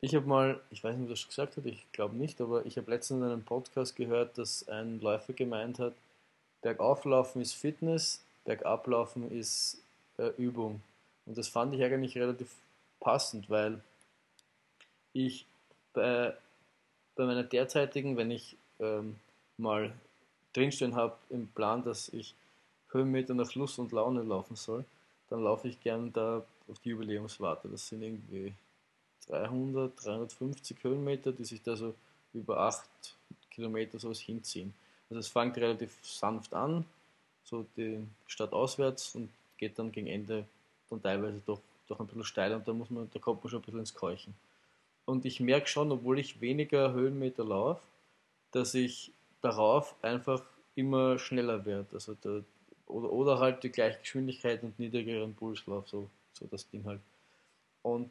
ich 0.00 0.14
habe 0.14 0.26
mal, 0.26 0.60
ich 0.70 0.84
weiß 0.84 0.94
nicht, 0.96 1.04
ob 1.04 1.10
das 1.10 1.20
schon 1.20 1.30
gesagt 1.30 1.56
hat, 1.56 1.64
ich 1.64 1.90
glaube 1.92 2.14
nicht, 2.16 2.38
aber 2.42 2.66
ich 2.66 2.76
habe 2.76 2.90
letztens 2.90 3.20
in 3.20 3.30
einem 3.30 3.42
Podcast 3.42 3.96
gehört, 3.96 4.36
dass 4.36 4.68
ein 4.68 5.00
Läufer 5.00 5.32
gemeint 5.32 5.78
hat, 5.78 5.94
Bergauflaufen 6.60 7.40
ist 7.40 7.54
Fitness, 7.54 8.22
Bergablaufen 8.44 9.30
ist 9.30 9.78
äh, 10.18 10.28
Übung. 10.36 10.82
Und 11.24 11.38
das 11.38 11.48
fand 11.48 11.74
ich 11.74 11.82
eigentlich 11.82 12.18
relativ 12.18 12.50
passend, 13.04 13.48
weil 13.50 13.80
ich 15.12 15.46
bei, 15.92 16.34
bei 17.14 17.24
meiner 17.24 17.44
derzeitigen, 17.44 18.16
wenn 18.16 18.32
ich 18.32 18.56
ähm, 18.80 19.16
mal 19.58 19.92
drinstehen 20.54 20.96
habe 20.96 21.16
im 21.30 21.46
Plan, 21.48 21.84
dass 21.84 22.08
ich 22.08 22.34
Höhenmeter 22.90 23.34
nach 23.34 23.54
Lust 23.54 23.78
und 23.78 23.92
Laune 23.92 24.22
laufen 24.22 24.56
soll, 24.56 24.84
dann 25.28 25.42
laufe 25.44 25.68
ich 25.68 25.80
gern 25.80 26.12
da 26.12 26.44
auf 26.68 26.78
die 26.80 26.90
Jubiläumswarte. 26.90 27.68
Das 27.68 27.88
sind 27.88 28.02
irgendwie 28.02 28.52
300, 29.28 30.04
350 30.04 30.82
Höhenmeter, 30.82 31.32
die 31.32 31.44
sich 31.44 31.62
da 31.62 31.76
so 31.76 31.94
über 32.32 32.58
8 32.58 32.84
Kilometer 33.50 33.98
sowas 33.98 34.20
hinziehen. 34.20 34.74
Also 35.10 35.20
es 35.20 35.28
fängt 35.28 35.56
relativ 35.56 35.92
sanft 36.02 36.54
an, 36.54 36.84
so 37.44 37.66
die 37.76 38.04
Stadt 38.26 38.52
auswärts 38.52 39.14
und 39.14 39.28
geht 39.58 39.78
dann 39.78 39.92
gegen 39.92 40.06
Ende 40.06 40.44
dann 40.90 41.02
teilweise 41.02 41.40
doch, 41.46 41.60
doch 41.88 42.00
ein 42.00 42.06
bisschen 42.06 42.24
steil 42.24 42.54
und 42.54 42.66
da 42.66 42.72
muss 42.72 42.90
man, 42.90 43.10
da 43.12 43.18
kommt 43.18 43.42
man 43.42 43.50
schon 43.50 43.60
ein 43.60 43.64
bisschen 43.64 43.80
ins 43.80 43.94
Keuchen. 43.94 44.34
Und 45.04 45.24
ich 45.24 45.40
merke 45.40 45.66
schon, 45.66 45.92
obwohl 45.92 46.18
ich 46.18 46.40
weniger 46.40 46.92
Höhenmeter 46.92 47.44
laufe, 47.44 47.82
dass 48.52 48.74
ich 48.74 49.12
darauf 49.42 49.94
einfach 50.02 50.42
immer 50.74 51.18
schneller 51.18 51.64
werde. 51.66 51.88
Also 51.92 52.16
da, 52.20 52.40
oder, 52.86 53.12
oder 53.12 53.38
halt 53.38 53.62
die 53.62 53.70
gleiche 53.70 53.98
Geschwindigkeit 54.00 54.62
und 54.62 54.78
niedrigeren 54.78 55.34
Pulslauf, 55.34 55.88
so, 55.88 56.08
so 56.32 56.46
das 56.50 56.68
Ding 56.70 56.84
halt. 56.84 57.00
Und 57.82 58.10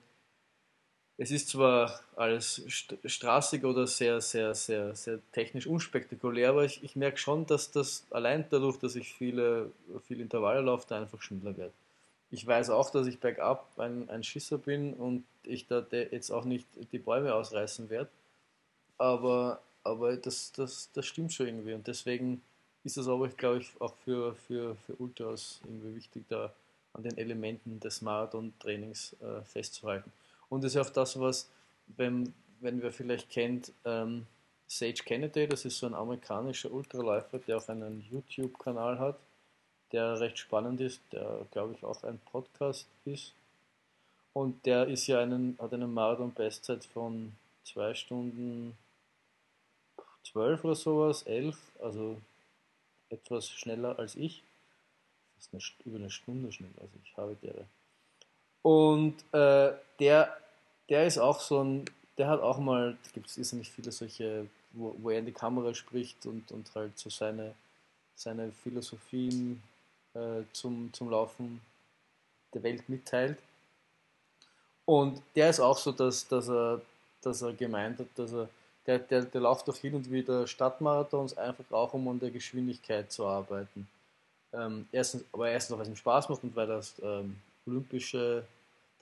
es 1.17 1.31
ist 1.31 1.49
zwar 1.49 2.01
alles 2.15 2.63
straßig 3.05 3.63
oder 3.63 3.86
sehr, 3.86 4.19
sehr, 4.19 4.55
sehr, 4.55 4.95
sehr 4.95 5.19
technisch 5.31 5.67
unspektakulär, 5.67 6.49
aber 6.49 6.65
ich, 6.65 6.83
ich 6.83 6.95
merke 6.95 7.17
schon, 7.17 7.45
dass 7.45 7.71
das 7.71 8.05
allein 8.09 8.45
dadurch, 8.49 8.77
dass 8.77 8.95
ich 8.95 9.13
viele, 9.13 9.71
viele 10.07 10.23
Intervalle 10.23 10.62
laufe, 10.62 10.88
da 10.89 10.99
einfach 10.99 11.21
schneller 11.21 11.55
wird. 11.55 11.73
Ich 12.34 12.48
weiß 12.48 12.72
auch, 12.72 12.89
dass 12.89 13.06
ich 13.06 13.19
bergab 13.19 13.78
ein, 13.78 14.10
ein 14.10 14.24
Schisser 14.24 14.58
bin 14.58 14.96
und 14.96 15.24
ich 15.43 15.67
da 15.67 15.86
jetzt 15.91 16.32
auch 16.32 16.46
nicht 16.46 16.65
die 16.91 16.98
Bäume 16.98 17.36
ausreißen 17.36 17.91
werde, 17.91 18.10
aber, 18.98 19.62
aber 19.84 20.17
das, 20.17 20.52
das, 20.52 20.89
das 20.93 21.06
stimmt 21.06 21.32
schon 21.32 21.46
irgendwie. 21.46 21.76
Und 21.76 21.86
deswegen 21.86 22.41
ist 22.84 22.98
es 22.98 23.08
aber, 23.08 23.28
glaube 23.28 23.60
ich, 23.60 23.80
auch 23.80 23.93
für, 24.04 24.34
für, 24.34 24.76
für 24.78 24.96
Ultras 24.96 25.62
irgendwie 25.63 25.96
wichtig, 25.96 26.24
da 26.28 26.52
an 26.93 27.04
den 27.04 27.15
Elementen 27.19 27.80
des 27.80 28.02
Marathon-Trainings 28.02 29.15
äh, 29.22 29.43
festzuhalten. 29.43 30.12
Und 30.50 30.63
das 30.63 30.74
ist 30.74 30.82
auch 30.82 30.89
das, 30.89 31.19
was, 31.19 31.52
wenn, 31.98 32.34
wenn 32.62 32.82
wer 32.82 32.91
vielleicht 32.91 33.30
kennt, 33.30 33.72
ähm, 33.86 34.26
Sage 34.65 35.04
Kennedy, 35.06 35.48
das 35.48 35.65
ist 35.65 35.78
so 35.78 35.86
ein 35.86 35.93
amerikanischer 35.93 36.72
Ultraläufer, 36.72 37.38
der 37.38 37.58
auch 37.58 37.67
einen 37.67 38.04
YouTube-Kanal 38.10 38.98
hat, 38.98 39.19
der 39.93 40.19
recht 40.19 40.38
spannend 40.38 40.82
ist, 40.82 40.99
der 41.12 41.45
glaube 41.51 41.75
ich 41.75 41.84
auch 41.84 42.03
ein 42.03 42.19
Podcast 42.32 42.88
ist. 43.06 43.34
Und 44.34 44.65
der 44.65 44.88
ist 44.88 45.08
ja 45.08 45.21
einen, 45.21 45.58
hat 45.62 45.73
eine 45.73 45.88
Marathon-Bestzeit 45.88 46.84
von 46.86 47.34
2 47.65 47.93
Stunden 47.93 48.77
12 50.25 50.65
oder 50.65 50.75
sowas, 50.75 51.23
11, 51.23 51.58
also 51.79 52.17
etwas 53.10 53.49
schneller 53.49 53.99
als 53.99 54.15
ich. 54.15 54.41
Das 55.36 55.45
ist 55.45 55.53
eine, 55.53 55.86
über 55.86 55.99
eine 55.99 56.10
Stunde 56.10 56.51
schneller 56.51 56.82
als 56.82 56.89
ich, 57.03 57.15
habe 57.15 57.38
der. 57.41 57.65
Und 58.63 59.15
äh, 59.34 59.73
der 59.99 60.36
der 60.89 61.08
ist 61.08 61.17
auch 61.17 61.39
so 61.39 61.63
ein, 61.63 61.86
der 62.17 62.27
hat 62.27 62.41
auch 62.41 62.60
mal, 62.60 62.97
gibt 63.13 63.36
es 63.36 63.53
nicht 63.53 63.71
viele 63.71 63.91
solche, 63.91 64.47
wo, 64.71 64.95
wo, 64.99 65.10
er 65.10 65.19
in 65.19 65.25
die 65.25 65.32
Kamera 65.32 65.73
spricht 65.73 66.25
und, 66.25 66.51
und 66.51 66.73
halt 66.75 66.97
so 66.97 67.10
seine, 67.10 67.56
seine 68.15 68.51
Philosophien 68.51 69.62
äh, 70.13 70.43
zum, 70.54 70.91
zum 70.93 71.10
Laufen 71.10 71.62
der 72.54 72.63
Welt 72.63 72.88
mitteilt. 72.89 73.38
Und 74.86 75.21
der 75.36 75.49
ist 75.49 75.60
auch 75.60 75.78
so, 75.78 75.91
dass, 75.91 76.28
dass, 76.28 76.49
er, 76.49 76.82
dass 77.21 77.41
er 77.41 77.54
gemeint 77.54 77.99
hat, 77.99 78.08
dass 78.15 78.34
er, 78.34 78.49
der, 78.86 78.99
der, 78.99 79.23
der 79.23 79.41
läuft 79.41 79.67
doch 79.67 79.78
hin 79.78 79.95
und 79.95 80.12
wieder 80.12 80.45
Stadtmarathons 80.45 81.38
einfach 81.38 81.71
auch, 81.71 81.93
um 81.93 82.08
an 82.10 82.19
der 82.19 82.32
Geschwindigkeit 82.32 83.12
zu 83.12 83.26
arbeiten. 83.26 83.88
Ähm, 84.52 84.88
erstens, 84.91 85.23
aber 85.32 85.49
erstens 85.49 85.73
auch, 85.73 85.78
weil 85.80 85.86
es 85.86 85.89
ihm 85.89 85.95
Spaß 85.95 86.30
macht 86.30 86.43
und 86.43 86.56
weil 86.56 86.67
das 86.67 86.93
ähm, 87.02 87.38
olympische 87.65 88.43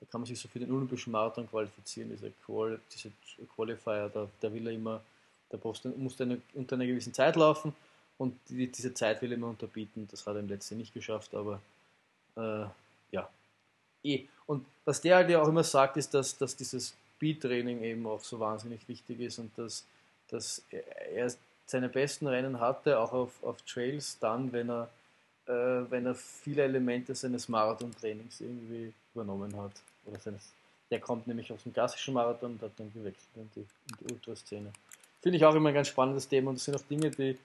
da 0.02 0.08
kann 0.10 0.22
man 0.22 0.26
sich 0.26 0.40
so 0.40 0.48
für 0.48 0.60
den 0.60 0.72
Olympischen 0.72 1.12
Marathon 1.12 1.48
qualifizieren, 1.48 2.10
diese, 2.10 2.32
Quali 2.44 2.78
diese 2.92 3.12
Qualifier, 3.56 4.10
da, 4.10 4.28
da 4.40 4.52
will 4.52 4.66
er 4.66 4.74
immer, 4.74 5.00
da 5.50 5.60
muss 5.64 6.20
er 6.20 6.38
unter 6.56 6.76
einer 6.76 6.88
gewissen 6.88 7.14
Zeit 7.14 7.36
laufen 7.36 7.74
und 8.22 8.38
die, 8.50 8.68
diese 8.68 8.94
Zeit 8.94 9.20
will 9.24 9.32
er 9.32 9.38
immer 9.38 9.48
unterbieten. 9.48 10.08
Das 10.12 10.28
hat 10.28 10.36
er 10.36 10.42
im 10.42 10.48
letzten 10.48 10.78
nicht 10.78 10.94
geschafft, 10.94 11.34
aber 11.34 11.60
äh, 12.38 12.66
ja. 13.12 13.28
Eh. 14.04 14.26
Und 14.46 14.64
was 14.86 15.02
der 15.02 15.16
halt 15.16 15.30
ja 15.32 15.42
auch 15.42 15.48
immer 15.48 15.64
sagt, 15.64 15.98
ist, 15.98 16.14
dass, 16.14 16.38
dass 16.38 16.56
dieses 16.56 16.94
Speed-Training 17.16 17.82
eben 17.82 18.06
auch 18.06 18.24
so 18.24 18.40
wahnsinnig 18.40 18.88
wichtig 18.88 19.22
ist 19.22 19.40
und 19.40 19.58
dass, 19.58 19.86
dass 20.28 20.62
er 20.70 21.34
seine 21.66 21.90
besten 21.90 22.28
Rennen 22.28 22.60
hatte, 22.60 23.00
auch 23.00 23.12
auf, 23.12 23.44
auf 23.44 23.60
Trails, 23.64 24.20
dann, 24.20 24.52
wenn 24.52 24.70
er, 24.70 24.90
äh, 25.48 25.90
wenn 25.90 26.06
er 26.06 26.14
viele 26.14 26.62
Elemente 26.62 27.16
seines 27.16 27.50
Marathon-Trainings 27.50 28.40
irgendwie 28.42 28.94
übernommen 29.16 29.56
hat. 29.58 29.72
Oder 30.06 30.20
seines, 30.20 30.52
der 30.92 31.00
kommt 31.00 31.26
nämlich 31.26 31.52
aus 31.52 31.64
dem 31.64 31.74
klassischen 31.74 32.14
Marathon 32.14 32.52
und 32.52 32.62
hat 32.62 32.74
dann 32.78 32.94
gewechselt 32.94 33.30
in 33.36 33.50
die, 33.56 33.62
in 33.62 33.98
die 34.00 34.14
Ultraszene. 34.14 34.72
Finde 35.24 35.38
ich 35.38 35.46
auch 35.46 35.56
immer 35.56 35.70
ein 35.70 35.76
ganz 35.76 35.88
spannendes 35.88 36.28
Thema 36.28 36.50
und 36.50 36.58
das 36.58 36.66
sind 36.66 36.76
auch 36.76 36.88
Dinge, 36.88 37.10
die, 37.10 37.36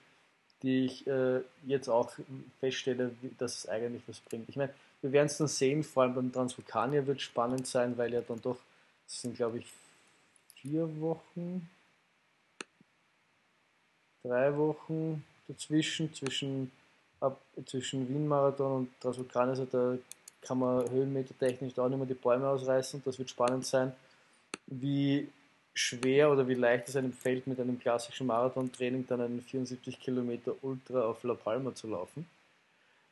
die 0.63 0.85
ich 0.85 1.07
äh, 1.07 1.41
jetzt 1.65 1.87
auch 1.87 2.11
feststelle, 2.59 3.11
dass 3.37 3.59
es 3.59 3.69
eigentlich 3.69 4.01
was 4.07 4.19
bringt. 4.19 4.49
Ich 4.49 4.55
meine, 4.55 4.73
wir 5.01 5.11
werden 5.11 5.27
es 5.27 5.37
dann 5.37 5.47
sehen, 5.47 5.83
vor 5.83 6.03
allem 6.03 6.15
beim 6.15 6.31
Transvulkanier 6.31 7.05
wird 7.05 7.21
spannend 7.21 7.67
sein, 7.67 7.97
weil 7.97 8.13
ja 8.13 8.21
dann 8.21 8.41
doch, 8.41 8.57
das 9.05 9.21
sind 9.21 9.35
glaube 9.35 9.59
ich 9.59 9.65
vier 10.55 10.89
Wochen, 10.99 11.69
drei 14.23 14.55
Wochen 14.57 15.23
dazwischen, 15.47 16.13
zwischen, 16.13 16.71
ab, 17.19 17.39
zwischen 17.65 18.09
Wien-Marathon 18.09 18.77
und 18.77 19.01
Transvulkanier, 19.01 19.51
also 19.51 19.65
da 19.65 19.97
kann 20.41 20.59
man 20.59 20.89
höhenmetertechnisch 20.89 21.77
auch 21.77 21.89
nicht 21.89 21.97
mehr 21.97 22.07
die 22.07 22.13
Bäume 22.13 22.47
ausreißen. 22.47 23.01
Das 23.03 23.19
wird 23.19 23.29
spannend 23.29 23.65
sein, 23.65 23.93
wie 24.67 25.27
schwer 25.77 26.31
oder 26.31 26.47
wie 26.47 26.55
leicht 26.55 26.89
es 26.89 26.95
einem 26.95 27.13
fällt, 27.13 27.45
mit 27.45 27.59
einem 27.59 27.79
klassischen 27.79 28.27
Marathontraining 28.27 29.05
dann 29.07 29.21
einen 29.21 29.41
74 29.41 29.99
Kilometer 29.99 30.53
Ultra 30.63 31.01
auf 31.01 31.23
La 31.23 31.35
Palma 31.35 31.73
zu 31.75 31.87
laufen. 31.87 32.25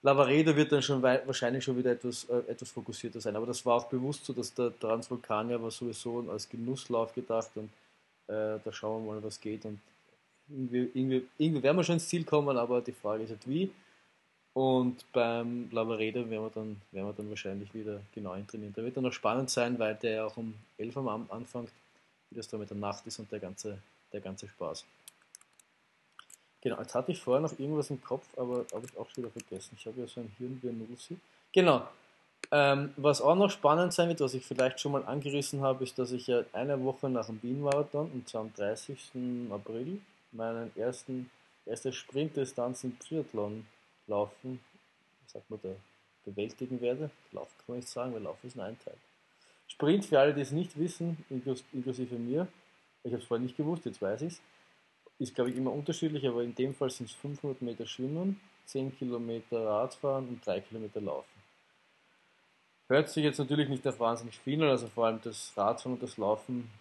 Lavaredo 0.02 0.56
wird 0.56 0.72
dann 0.72 0.82
schon 0.82 1.02
wahrscheinlich 1.02 1.64
schon 1.64 1.78
wieder 1.78 1.92
etwas, 1.92 2.26
äh, 2.26 2.40
etwas 2.48 2.72
fokussierter 2.72 3.22
sein. 3.22 3.36
Aber 3.36 3.46
das 3.46 3.66
war 3.66 3.76
auch 3.76 3.86
bewusst 3.86 4.26
so, 4.26 4.34
dass 4.34 4.54
der 4.54 4.78
Transvulkanier 4.80 5.62
war 5.62 5.72
sowieso 5.72 6.26
als 6.30 6.50
Genusslauf 6.50 7.14
gedacht 7.14 7.52
und 7.56 7.70
äh, 8.28 8.60
da 8.64 8.72
schauen 8.72 9.06
wir 9.06 9.14
mal, 9.14 9.24
was 9.24 9.40
geht. 9.40 9.66
Und 9.66 9.80
irgendwie, 10.48 10.90
irgendwie, 10.94 11.28
irgendwie 11.38 11.64
werden 11.64 11.78
wir 11.78 11.84
schon 11.84 11.96
ins 11.96 12.08
Ziel 12.08 12.24
kommen, 12.24 12.58
aber 12.58 12.82
die 12.82 12.92
Frage 12.92 13.24
ist 13.24 13.30
halt 13.30 13.48
wie. 13.48 13.72
Und 14.54 15.06
beim 15.12 15.70
Lavaredo 15.72 16.30
werden 16.30 16.44
wir 16.44 16.52
dann, 16.54 16.82
werden 16.92 17.08
wir 17.08 17.14
dann 17.14 17.30
wahrscheinlich 17.30 17.74
wieder 17.74 18.02
genau 18.14 18.36
trainieren. 18.48 18.74
Da 18.76 18.84
wird 18.84 18.98
dann 18.98 19.04
noch 19.04 19.14
spannend 19.14 19.50
sein, 19.50 19.78
weil 19.78 19.96
der 19.96 20.12
ja 20.12 20.26
auch 20.26 20.38
um 20.38 20.56
11 20.78 20.96
Uhr 20.98 21.26
anfängt 21.30 21.70
wie 22.36 22.38
das 22.38 22.48
da 22.50 22.58
mit 22.58 22.70
der 22.70 22.78
Nacht 22.78 23.08
ist 23.08 23.18
und 23.20 23.32
der 23.32 23.40
ganze, 23.40 23.78
der 24.12 24.22
ganze 24.22 24.48
Spaß. 24.48 24.86
Genau, 26.62 26.80
jetzt 26.80 26.96
hatte 26.96 27.12
ich 27.12 27.22
vorher 27.22 27.42
noch 27.42 27.58
irgendwas 27.58 27.90
im 27.90 28.02
Kopf, 28.02 28.26
aber 28.38 28.66
habe 28.74 28.86
ich 28.86 28.98
auch 28.98 29.08
wieder 29.16 29.30
vergessen. 29.30 29.78
Ich 29.80 29.86
habe 29.86 30.02
ja 30.02 30.08
so 30.08 30.20
ein 30.20 30.34
Hirn 30.38 30.60
wie 30.62 30.72
Nudelsi. 30.72 31.18
Genau. 31.54 31.88
Ähm, 32.52 32.94
was 32.98 33.22
auch 33.22 33.36
noch 33.36 33.50
spannend 33.50 33.94
sein 33.94 34.10
wird, 34.10 34.20
was 34.20 34.34
ich 34.34 34.46
vielleicht 34.46 34.80
schon 34.80 34.92
mal 34.92 35.06
angerissen 35.06 35.62
habe, 35.62 35.84
ist, 35.84 35.98
dass 35.98 36.12
ich 36.12 36.28
ja 36.28 36.44
eine 36.54 36.84
Woche 36.84 37.10
nach 37.10 37.28
dem 37.28 37.42
Wien-Marathon, 37.42 38.12
und 38.12 38.28
zwar 38.28 38.42
am 38.42 38.54
30. 38.54 38.98
April, 39.52 40.02
meinen 40.32 40.76
ersten, 40.76 41.30
erste 41.66 41.94
Sprintdistanz 41.94 42.84
im 42.84 43.00
Triathlon 43.00 43.66
laufen, 44.08 44.60
sagt 45.28 45.50
man 45.50 45.60
da, 45.64 45.70
bewältigen 46.26 46.82
werde. 46.82 47.10
Lauf 47.32 47.50
kann 47.58 47.66
man 47.68 47.78
nicht 47.78 47.90
sagen, 47.90 48.14
weil 48.14 48.22
Lauf 48.22 48.38
ist 48.44 48.56
nur 48.56 48.66
ein 48.66 48.78
Teil. 48.80 48.98
Sprint, 49.76 50.06
für 50.06 50.18
alle, 50.18 50.34
die 50.34 50.40
es 50.40 50.52
nicht 50.52 50.80
wissen, 50.80 51.18
inklusive 51.30 52.16
mir, 52.16 52.48
ich 53.04 53.12
habe 53.12 53.22
es 53.22 53.28
vorher 53.28 53.44
nicht 53.44 53.58
gewusst, 53.58 53.86
jetzt 53.86 54.02
weiß 54.02 54.22
ich 54.22 54.34
es, 54.34 54.42
ist 55.20 55.36
glaube 55.36 55.50
ich 55.50 55.58
immer 55.58 55.74
unterschiedlich, 55.74 56.26
aber 56.26 56.44
in 56.44 56.56
dem 56.56 56.74
Fall 56.74 56.90
sind 56.90 57.10
es 57.10 57.16
500 57.16 57.62
Meter 57.62 57.86
Schwimmen, 57.86 58.40
10 58.68 58.98
Kilometer 58.98 59.66
Radfahren 59.66 60.30
und 60.30 60.46
3 60.46 60.62
Kilometer 60.62 61.02
Laufen. 61.02 61.28
Hört 62.88 63.10
sich 63.10 63.26
jetzt 63.26 63.38
natürlich 63.38 63.68
nicht 63.68 63.86
auf 63.86 64.00
wahnsinnig 64.00 64.40
viel 64.40 64.64
an, 64.64 64.70
also 64.70 64.88
vor 64.88 65.08
allem 65.08 65.20
das 65.22 65.52
Radfahren 65.58 65.96
und 65.96 66.04
das 66.04 66.18
Laufen, 66.18 66.72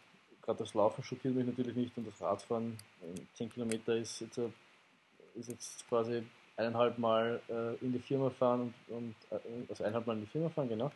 gerade 0.43 0.61
das 0.61 0.75
Laufen 0.75 1.03
schockiert 1.03 1.35
mich 1.35 1.47
natürlich 1.47 1.75
nicht 1.75 1.99
und 1.99 2.07
das 2.07 2.21
Radfahren, 2.21 2.79
10 3.35 3.51
Kilometer 3.51 3.97
ist 3.97 4.21
jetzt, 4.21 4.39
äh, 4.39 4.51
ist 5.35 5.49
jetzt 5.49 5.89
quasi 5.89 6.23
eineinhalb 6.57 6.97
Mal 6.99 7.41
äh, 7.49 7.75
in 7.85 7.93
die 7.93 7.99
Firma 7.99 8.31
fahren 8.31 8.73
und, 8.87 8.97
und 8.97 9.17
äh, 9.31 9.69
also 9.69 9.83
eineinhalb 9.83 10.07
Mal 10.07 10.15
in 10.15 10.21
die 10.21 10.31
Firma 10.31 10.49
fahren, 10.49 10.69
genau 10.69 10.93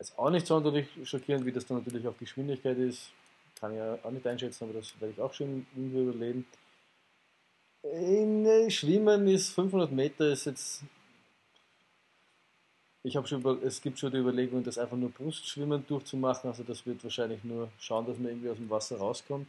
ist 0.00 0.18
auch 0.18 0.30
nicht 0.30 0.46
sonderlich 0.46 0.88
schockierend, 1.04 1.44
wie 1.44 1.52
das 1.52 1.66
dann 1.66 1.78
natürlich 1.78 2.06
auf 2.06 2.18
Geschwindigkeit 2.18 2.78
ist. 2.78 3.10
Kann 3.58 3.72
ich 3.72 3.78
ja 3.78 3.98
auch 4.02 4.10
nicht 4.10 4.26
einschätzen, 4.26 4.64
aber 4.64 4.74
das 4.74 4.98
werde 4.98 5.12
ich 5.12 5.20
auch 5.20 5.34
schon 5.34 5.66
irgendwie 5.76 6.00
überleben. 6.00 6.46
In 7.82 8.46
äh, 8.46 8.70
Schwimmen 8.70 9.28
ist 9.28 9.50
500 9.50 9.92
Meter 9.92 10.30
ist 10.30 10.46
jetzt. 10.46 10.82
Ich 13.02 13.16
habe 13.16 13.26
schon 13.26 13.40
über, 13.40 13.62
es 13.62 13.80
gibt 13.80 13.98
schon 13.98 14.10
die 14.10 14.18
Überlegung, 14.18 14.62
das 14.62 14.76
einfach 14.76 14.96
nur 14.96 15.10
Brustschwimmen 15.10 15.86
durchzumachen. 15.86 16.50
Also 16.50 16.62
das 16.62 16.84
wird 16.84 17.02
wahrscheinlich 17.02 17.42
nur 17.44 17.70
schauen, 17.78 18.06
dass 18.06 18.18
man 18.18 18.28
irgendwie 18.28 18.50
aus 18.50 18.58
dem 18.58 18.68
Wasser 18.68 18.98
rauskommt. 18.98 19.46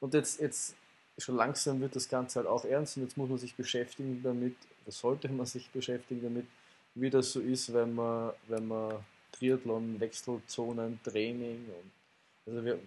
Und 0.00 0.12
jetzt, 0.14 0.40
jetzt 0.40 0.74
schon 1.16 1.36
langsam 1.36 1.80
wird 1.80 1.96
das 1.96 2.08
Ganze 2.08 2.40
halt 2.40 2.48
auch 2.48 2.64
ernst 2.64 2.96
und 2.96 3.04
jetzt 3.04 3.16
muss 3.16 3.28
man 3.28 3.38
sich 3.38 3.54
beschäftigen 3.54 4.22
damit, 4.22 4.56
oder 4.82 4.92
sollte 4.92 5.28
man 5.28 5.46
sich 5.46 5.70
beschäftigen 5.70 6.22
damit, 6.22 6.46
wie 6.94 7.10
das 7.10 7.32
so 7.32 7.40
ist, 7.40 7.72
wenn 7.72 7.94
man, 7.94 8.32
wenn 8.48 8.66
man 8.66 9.04
Triathlon, 9.32 9.98
Wechselzonen, 10.00 11.00
Training. 11.02 11.66
Und 11.66 11.90
also 12.46 12.64
wir, 12.64 12.78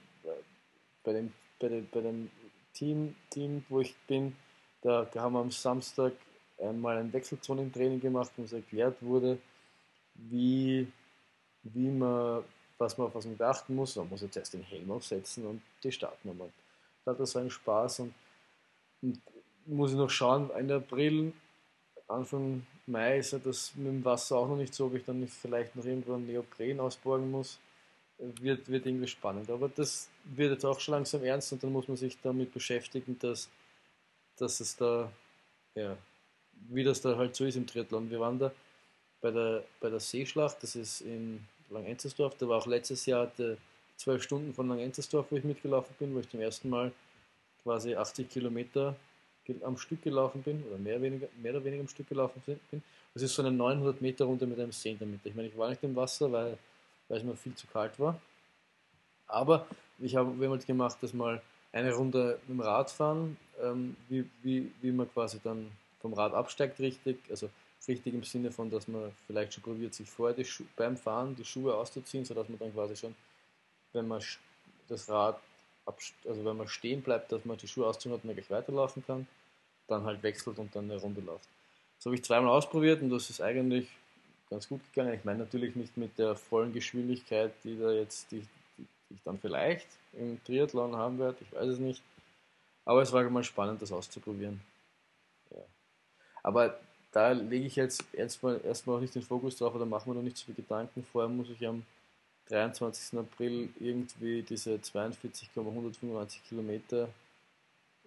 bei, 1.03 1.13
dem, 1.13 1.33
bei, 1.59 1.67
dem, 1.69 1.87
bei 1.91 2.01
dem 2.01 2.29
Team, 2.73 3.15
Team, 3.29 3.65
wo 3.69 3.81
ich 3.81 3.95
bin, 4.07 4.35
da 4.81 5.07
haben 5.15 5.33
wir 5.33 5.39
am 5.39 5.51
Samstag 5.51 6.13
einmal 6.59 6.97
ein 6.97 7.11
Wechselzonentraining 7.11 7.99
gemacht, 7.99 8.31
wo 8.35 8.41
uns 8.41 8.53
erklärt 8.53 9.01
wurde, 9.01 9.37
wie, 10.15 10.87
wie 11.63 11.89
man, 11.89 12.43
was 12.77 12.97
man 12.97 13.07
auf 13.07 13.15
was 13.15 13.25
man 13.25 13.37
beachten 13.37 13.75
muss. 13.75 13.95
Man 13.95 14.09
muss 14.09 14.21
jetzt 14.21 14.37
erst 14.37 14.53
den 14.53 14.63
Helm 14.63 14.91
aufsetzen 14.91 15.45
und 15.45 15.61
die 15.83 15.89
mal. 16.23 16.51
Da 17.05 17.11
hat 17.11 17.19
das 17.19 17.31
so 17.31 17.39
einen 17.39 17.49
Spaß 17.49 18.01
und, 18.01 18.13
und 19.01 19.21
muss 19.65 19.91
ich 19.91 19.97
noch 19.97 20.09
schauen, 20.09 20.49
Ende 20.51 20.75
April, 20.75 21.33
Anfang 22.13 22.65
Mai 22.85 23.19
ist 23.19 23.31
ja 23.31 23.39
das 23.39 23.73
mit 23.75 23.87
dem 23.87 24.05
Wasser 24.05 24.37
auch 24.37 24.47
noch 24.47 24.57
nicht 24.57 24.73
so, 24.73 24.85
ob 24.85 24.95
ich 24.95 25.05
dann 25.05 25.27
vielleicht 25.27 25.75
noch 25.75 25.85
irgendwo 25.85 26.13
einen 26.13 26.27
Neopren 26.27 26.79
ausborgen 26.79 27.31
muss. 27.31 27.59
Wird, 28.17 28.69
wird 28.69 28.85
irgendwie 28.85 29.07
spannend. 29.07 29.49
Aber 29.49 29.69
das 29.69 30.09
wird 30.23 30.51
jetzt 30.51 30.65
auch 30.65 30.79
schon 30.79 30.93
langsam 30.93 31.23
ernst 31.23 31.51
und 31.51 31.63
dann 31.63 31.71
muss 31.71 31.87
man 31.87 31.97
sich 31.97 32.17
damit 32.21 32.53
beschäftigen, 32.53 33.17
dass, 33.19 33.49
dass 34.37 34.59
es 34.59 34.75
da, 34.75 35.11
ja, 35.75 35.97
wie 36.69 36.83
das 36.83 37.01
da 37.01 37.17
halt 37.17 37.35
so 37.35 37.45
ist 37.45 37.55
im 37.55 37.67
Triathlon. 37.67 38.09
Wir 38.09 38.19
waren 38.19 38.39
da 38.39 38.51
bei 39.19 39.31
der, 39.31 39.63
bei 39.79 39.89
der 39.89 39.99
Seeschlacht, 39.99 40.61
das 40.61 40.75
ist 40.75 41.01
in 41.01 41.45
Langenzersdorf, 41.69 42.35
da 42.37 42.47
war 42.47 42.59
auch 42.59 42.67
letztes 42.67 43.05
Jahr 43.05 43.31
die 43.37 43.57
zwölf 43.97 44.23
Stunden 44.23 44.53
von 44.53 44.67
Langenzersdorf, 44.67 45.27
wo 45.29 45.35
ich 45.35 45.43
mitgelaufen 45.43 45.95
bin, 45.97 46.13
wo 46.13 46.19
ich 46.19 46.29
zum 46.29 46.41
ersten 46.41 46.69
Mal 46.69 46.91
quasi 47.63 47.95
80 47.95 48.29
Kilometer 48.29 48.95
am 49.63 49.77
Stück 49.77 50.01
gelaufen 50.01 50.41
bin, 50.41 50.63
oder 50.67 50.77
mehr, 50.77 51.01
weniger, 51.01 51.27
mehr 51.41 51.53
oder 51.53 51.63
weniger 51.63 51.81
am 51.81 51.87
Stück 51.87 52.07
gelaufen 52.07 52.41
bin. 52.45 52.83
Das 53.13 53.23
ist 53.23 53.35
so 53.35 53.41
eine 53.41 53.51
900 53.51 54.01
Meter 54.01 54.25
Runde 54.25 54.47
mit 54.47 54.59
einem 54.59 54.71
See 54.71 54.93
Meter. 54.93 55.25
Ich 55.25 55.35
meine, 55.35 55.47
ich 55.47 55.57
war 55.57 55.69
nicht 55.69 55.83
im 55.83 55.95
Wasser, 55.95 56.31
weil, 56.31 56.57
weil 57.07 57.17
es 57.17 57.23
mir 57.23 57.35
viel 57.35 57.53
zu 57.55 57.67
kalt 57.67 57.99
war. 57.99 58.19
Aber 59.27 59.67
ich 59.99 60.15
habe 60.15 60.31
mehrmals 60.31 60.65
gemacht, 60.65 60.97
dass 61.01 61.13
mal 61.13 61.41
eine 61.71 61.93
Runde 61.93 62.39
mit 62.47 62.57
dem 62.57 62.61
Rad 62.61 62.91
fahren, 62.91 63.37
ähm, 63.61 63.95
wie, 64.09 64.29
wie, 64.43 64.71
wie 64.81 64.91
man 64.91 65.11
quasi 65.11 65.39
dann 65.43 65.71
vom 65.99 66.13
Rad 66.13 66.33
absteigt 66.33 66.79
richtig, 66.79 67.17
also 67.29 67.49
richtig 67.87 68.13
im 68.13 68.23
Sinne 68.23 68.51
von, 68.51 68.69
dass 68.69 68.87
man 68.87 69.11
vielleicht 69.27 69.53
schon 69.53 69.63
probiert, 69.63 69.93
sich 69.93 70.09
vorher 70.09 70.45
beim 70.75 70.97
Fahren 70.97 71.35
die 71.35 71.45
Schuhe 71.45 71.75
auszuziehen, 71.75 72.25
sodass 72.25 72.47
man 72.49 72.59
dann 72.59 72.73
quasi 72.73 72.95
schon, 72.95 73.15
wenn 73.91 74.07
man 74.07 74.21
das 74.87 75.09
Rad 75.09 75.39
also 75.85 76.45
wenn 76.45 76.57
man 76.57 76.67
stehen 76.67 77.01
bleibt, 77.01 77.31
dass 77.31 77.45
man 77.45 77.57
die 77.57 77.67
Schuhe 77.67 77.87
ausziehen 77.87 78.13
hat 78.13 78.21
und 78.21 78.25
man 78.25 78.35
gleich 78.35 78.49
weiterlaufen 78.49 79.03
kann, 79.05 79.27
dann 79.87 80.03
halt 80.03 80.23
wechselt 80.23 80.57
und 80.57 80.73
dann 80.75 80.89
eine 80.89 80.99
Runde 80.99 81.21
läuft. 81.21 81.47
Das 81.97 82.05
habe 82.05 82.15
ich 82.15 82.23
zweimal 82.23 82.51
ausprobiert 82.51 83.01
und 83.01 83.09
das 83.09 83.29
ist 83.29 83.41
eigentlich 83.41 83.87
ganz 84.49 84.67
gut 84.67 84.81
gegangen. 84.93 85.13
Ich 85.13 85.25
meine 85.25 85.39
natürlich 85.39 85.75
nicht 85.75 85.97
mit 85.97 86.17
der 86.17 86.35
vollen 86.35 86.73
Geschwindigkeit, 86.73 87.53
die 87.63 87.77
da 87.77 87.91
jetzt, 87.91 88.31
die, 88.31 88.45
die, 88.77 88.85
die 89.09 89.15
ich 89.15 89.23
dann 89.23 89.39
vielleicht 89.39 89.87
im 90.13 90.43
Triathlon 90.45 90.95
haben 90.95 91.19
werde, 91.19 91.37
ich 91.41 91.51
weiß 91.53 91.69
es 91.69 91.79
nicht. 91.79 92.01
Aber 92.85 93.01
es 93.01 93.11
war 93.11 93.23
mal 93.29 93.43
spannend, 93.43 93.81
das 93.81 93.91
auszuprobieren. 93.91 94.61
Ja. 95.51 95.61
Aber 96.43 96.77
da 97.11 97.31
lege 97.31 97.65
ich 97.65 97.75
jetzt 97.75 98.03
erstmal, 98.13 98.59
erstmal 98.63 98.97
auch 98.97 99.01
nicht 99.01 99.15
den 99.15 99.21
Fokus 99.21 99.55
drauf 99.55 99.73
oder 99.75 99.85
machen 99.85 100.11
wir 100.11 100.15
noch 100.15 100.23
nicht 100.23 100.37
so 100.37 100.45
viel 100.45 100.55
Gedanken. 100.55 101.03
Vorher 101.03 101.29
muss 101.29 101.49
ich 101.49 101.65
am 101.65 101.83
23. 102.49 103.19
April 103.19 103.69
irgendwie 103.79 104.43
diese 104.43 104.81
42,195 104.81 106.43
Kilometer 106.47 107.09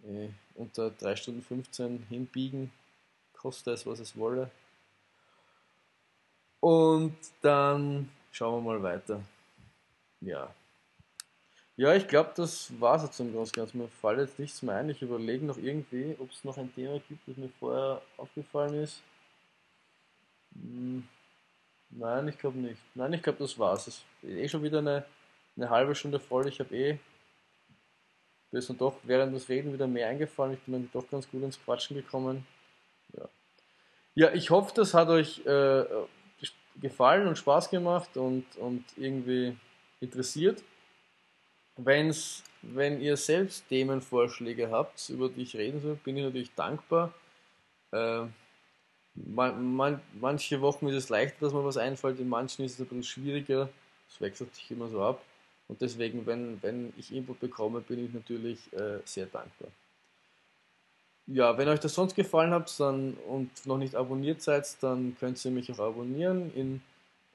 äh, 0.05 0.29
unter 0.55 0.90
3 0.90 1.16
Stunden 1.16 1.42
15 1.42 2.07
hinbiegen, 2.09 2.70
koste 3.33 3.72
es, 3.72 3.87
was 3.87 4.01
es 4.01 4.16
wolle. 4.16 4.51
Und 6.61 7.16
dann 7.42 8.09
schauen 8.33 8.64
wir 8.64 8.72
mal 8.72 8.83
weiter. 8.83 9.20
Ja. 10.20 10.53
Ja, 11.77 11.94
ich 11.94 12.09
glaube, 12.09 12.33
das 12.35 12.72
war 12.81 12.96
es 12.96 13.03
jetzt 13.03 13.20
im 13.20 13.33
Großen 13.33 13.51
und 13.51 13.57
Ganzen. 13.57 13.79
Mir 13.79 13.88
fällt 13.88 14.18
jetzt 14.20 14.38
nichts 14.38 14.62
mehr 14.62 14.77
ein. 14.77 14.88
Ich 14.88 15.03
überlege 15.03 15.44
noch 15.44 15.59
irgendwie, 15.59 16.16
ob 16.18 16.31
es 16.31 16.42
noch 16.42 16.57
ein 16.57 16.75
Thema 16.75 16.99
gibt, 17.07 17.29
das 17.29 17.37
mir 17.37 17.51
vorher 17.61 18.01
aufgefallen 18.16 18.83
ist. 18.83 19.03
Hm. 20.55 21.07
Nein, 21.90 22.29
ich 22.29 22.38
glaube 22.38 22.59
nicht. 22.59 22.81
Nein, 22.94 23.12
ich 23.12 23.22
glaube, 23.22 23.38
das 23.38 23.59
war's. 23.59 23.87
Es 23.87 24.05
ist 24.22 24.37
eh 24.37 24.49
schon 24.49 24.62
wieder 24.62 24.79
eine, 24.79 25.05
eine 25.57 25.70
halbe 25.70 25.94
Stunde 25.94 26.20
voll. 26.20 26.49
Ich 26.49 26.61
habe 26.61 26.77
eh 26.77 26.99
mir 28.53 28.61
ist 28.61 28.70
dann 28.70 28.79
doch 28.79 28.96
während 29.03 29.35
des 29.35 29.49
Reden 29.49 29.72
wieder 29.72 29.87
mehr 29.87 30.09
eingefallen. 30.09 30.55
Ich 30.55 30.61
bin 30.61 30.72
dann 30.75 30.90
doch 30.92 31.09
ganz 31.11 31.29
gut 31.31 31.42
ins 31.42 31.62
Quatschen 31.62 31.96
gekommen. 31.96 32.46
Ja, 33.16 33.29
ja 34.14 34.35
ich 34.35 34.51
hoffe, 34.51 34.72
das 34.75 34.94
hat 34.94 35.09
euch 35.09 35.44
äh, 35.44 35.85
gefallen 36.81 37.27
und 37.27 37.37
Spaß 37.37 37.70
gemacht 37.70 38.16
und, 38.16 38.44
und 38.57 38.85
irgendwie 38.96 39.57
interessiert. 40.01 40.62
Wenn's, 41.77 42.42
wenn 42.62 43.01
ihr 43.01 43.16
selbst 43.16 43.68
Themenvorschläge 43.68 44.70
habt, 44.70 45.09
über 45.11 45.29
die 45.29 45.42
ich 45.42 45.57
reden 45.57 45.81
soll, 45.81 45.96
bin 45.96 46.16
ich 46.16 46.25
natürlich 46.25 46.55
dankbar. 46.55 47.12
Äh, 47.92 48.25
man, 49.17 49.75
man, 49.75 50.01
manche 50.21 50.61
Wochen 50.61 50.89
ist 50.89 50.95
es 50.95 51.09
leichter, 51.09 51.37
dass 51.41 51.53
man 51.53 51.65
was 51.65 51.77
einfällt, 51.77 52.21
in 52.21 52.29
manchen 52.29 52.65
ist 52.65 52.75
es 52.75 52.81
ein 52.81 52.87
bisschen 52.87 53.03
schwieriger. 53.03 53.69
Es 54.09 54.21
wechselt 54.21 54.55
sich 54.55 54.71
immer 54.71 54.89
so 54.89 55.03
ab. 55.03 55.23
Und 55.69 55.81
deswegen, 55.81 56.27
wenn, 56.27 56.63
wenn 56.63 56.93
ich 56.97 57.13
Input 57.13 57.41
bekomme, 57.41 57.81
bin 57.81 58.05
ich 58.05 58.13
natürlich 58.13 58.73
äh, 58.73 58.99
sehr 59.05 59.27
dankbar. 59.27 59.69
Ja, 61.27 61.59
wenn 61.59 61.69
euch 61.69 61.81
das 61.81 61.95
sonst 61.95 62.15
gefallen 62.15 62.53
hat 62.53 62.79
dann, 62.79 63.15
und 63.29 63.51
noch 63.67 63.79
nicht 63.79 63.97
abonniert 63.97 64.43
seid, 64.43 64.77
dann 64.81 65.17
könnt 65.19 65.45
ihr 65.45 65.51
mich 65.51 65.73
auch 65.73 65.81
abonnieren. 65.81 66.53
In, 66.55 66.83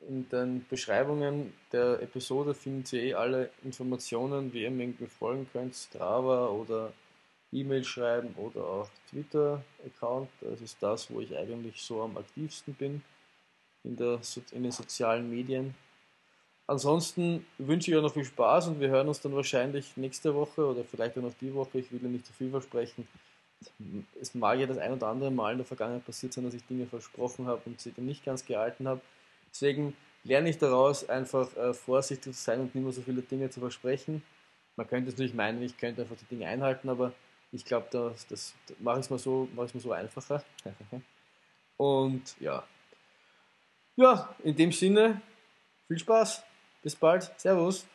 in 0.08 0.30
den 0.30 0.66
Beschreibungen 0.70 1.54
der 1.74 2.02
Episode 2.02 2.54
findet 2.54 2.94
ihr 2.94 3.04
eh 3.04 3.14
alle 3.16 3.50
Informationen, 3.66 4.54
wie 4.54 4.64
ihr 4.64 4.72
mir 4.72 4.94
folgen 5.20 5.46
könnt, 5.52 5.76
Strava 5.76 6.48
oder 6.48 6.94
E-Mail 7.52 7.84
schreiben 7.84 8.34
oder 8.38 8.64
auch 8.64 8.90
Twitter-Account. 9.10 10.30
Das 10.42 10.62
ist 10.62 10.78
das, 10.82 11.12
wo 11.12 11.20
ich 11.20 11.36
eigentlich 11.36 11.82
so 11.82 12.02
am 12.02 12.18
aktivsten 12.18 12.74
bin 12.74 13.02
in, 13.84 13.96
der, 13.96 14.20
in 14.52 14.64
den 14.64 14.72
sozialen 14.72 15.30
Medien. 15.30 15.76
Ansonsten 16.68 17.46
wünsche 17.58 17.92
ich 17.92 17.98
euch 17.98 18.04
noch 18.04 18.14
viel 18.14 18.24
Spaß 18.24 18.70
und 18.70 18.80
wir 18.80 18.90
hören 18.90 19.08
uns 19.08 19.20
dann 19.20 19.36
wahrscheinlich 19.36 19.98
nächste 19.98 20.34
Woche 20.34 20.66
oder 20.66 20.86
vielleicht 20.86 21.18
auch 21.18 21.22
noch 21.22 21.34
die 21.42 21.54
Woche. 21.54 21.80
Ich 21.80 21.92
will 21.92 22.00
ja 22.02 22.08
nicht 22.08 22.26
zu 22.26 22.34
viel 22.34 22.50
versprechen. 22.50 23.08
Es 24.20 24.34
mag 24.34 24.60
ja 24.60 24.68
das 24.68 24.78
ein 24.78 24.94
oder 24.94 25.08
andere 25.08 25.32
Mal 25.32 25.52
in 25.52 25.58
der 25.58 25.66
Vergangenheit 25.66 26.06
passiert 26.06 26.34
sein, 26.34 26.46
dass 26.46 26.54
ich 26.54 26.66
Dinge 26.66 26.88
versprochen 26.88 27.48
habe 27.48 27.62
und 27.66 27.80
sie 27.82 27.92
dann 27.92 28.06
nicht 28.06 28.24
ganz 28.24 28.46
gehalten 28.46 28.88
habe. 28.88 29.02
Deswegen 29.52 29.96
lerne 30.24 30.50
ich 30.50 30.58
daraus, 30.58 31.10
einfach 31.10 31.56
äh, 31.58 31.74
vorsichtig 31.74 32.34
zu 32.34 32.42
sein 32.42 32.62
und 32.62 32.74
nicht 32.74 32.84
mehr 32.84 32.94
so 32.94 33.02
viele 33.02 33.22
Dinge 33.22 33.50
zu 33.50 33.60
versprechen. 33.60 34.24
Man 34.78 34.88
könnte 34.88 35.10
es 35.10 35.16
natürlich 35.16 35.34
meinen, 35.34 35.62
ich 35.62 35.78
könnte 35.78 36.04
einfach 36.04 36.16
die 36.16 36.36
Dinge 36.36 36.48
einhalten, 36.48 36.90
aber 36.90 37.12
ich 37.52 37.66
glaube, 37.66 37.88
das, 37.92 38.28
das 38.28 38.54
mache 38.80 39.00
ich 39.00 39.06
es 39.06 39.10
mal 39.10 39.20
so, 39.20 39.48
mal 39.54 39.68
so 39.68 39.92
einfacher. 39.92 40.44
Und 41.78 42.40
ja. 42.40 42.64
Ja, 43.96 44.34
in 44.44 44.56
dem 44.56 44.72
Sinne, 44.72 45.22
viel 45.88 46.00
Spaß. 46.00 46.44
Bis 46.82 46.96
bald. 46.96 47.32
Servus. 47.38 47.86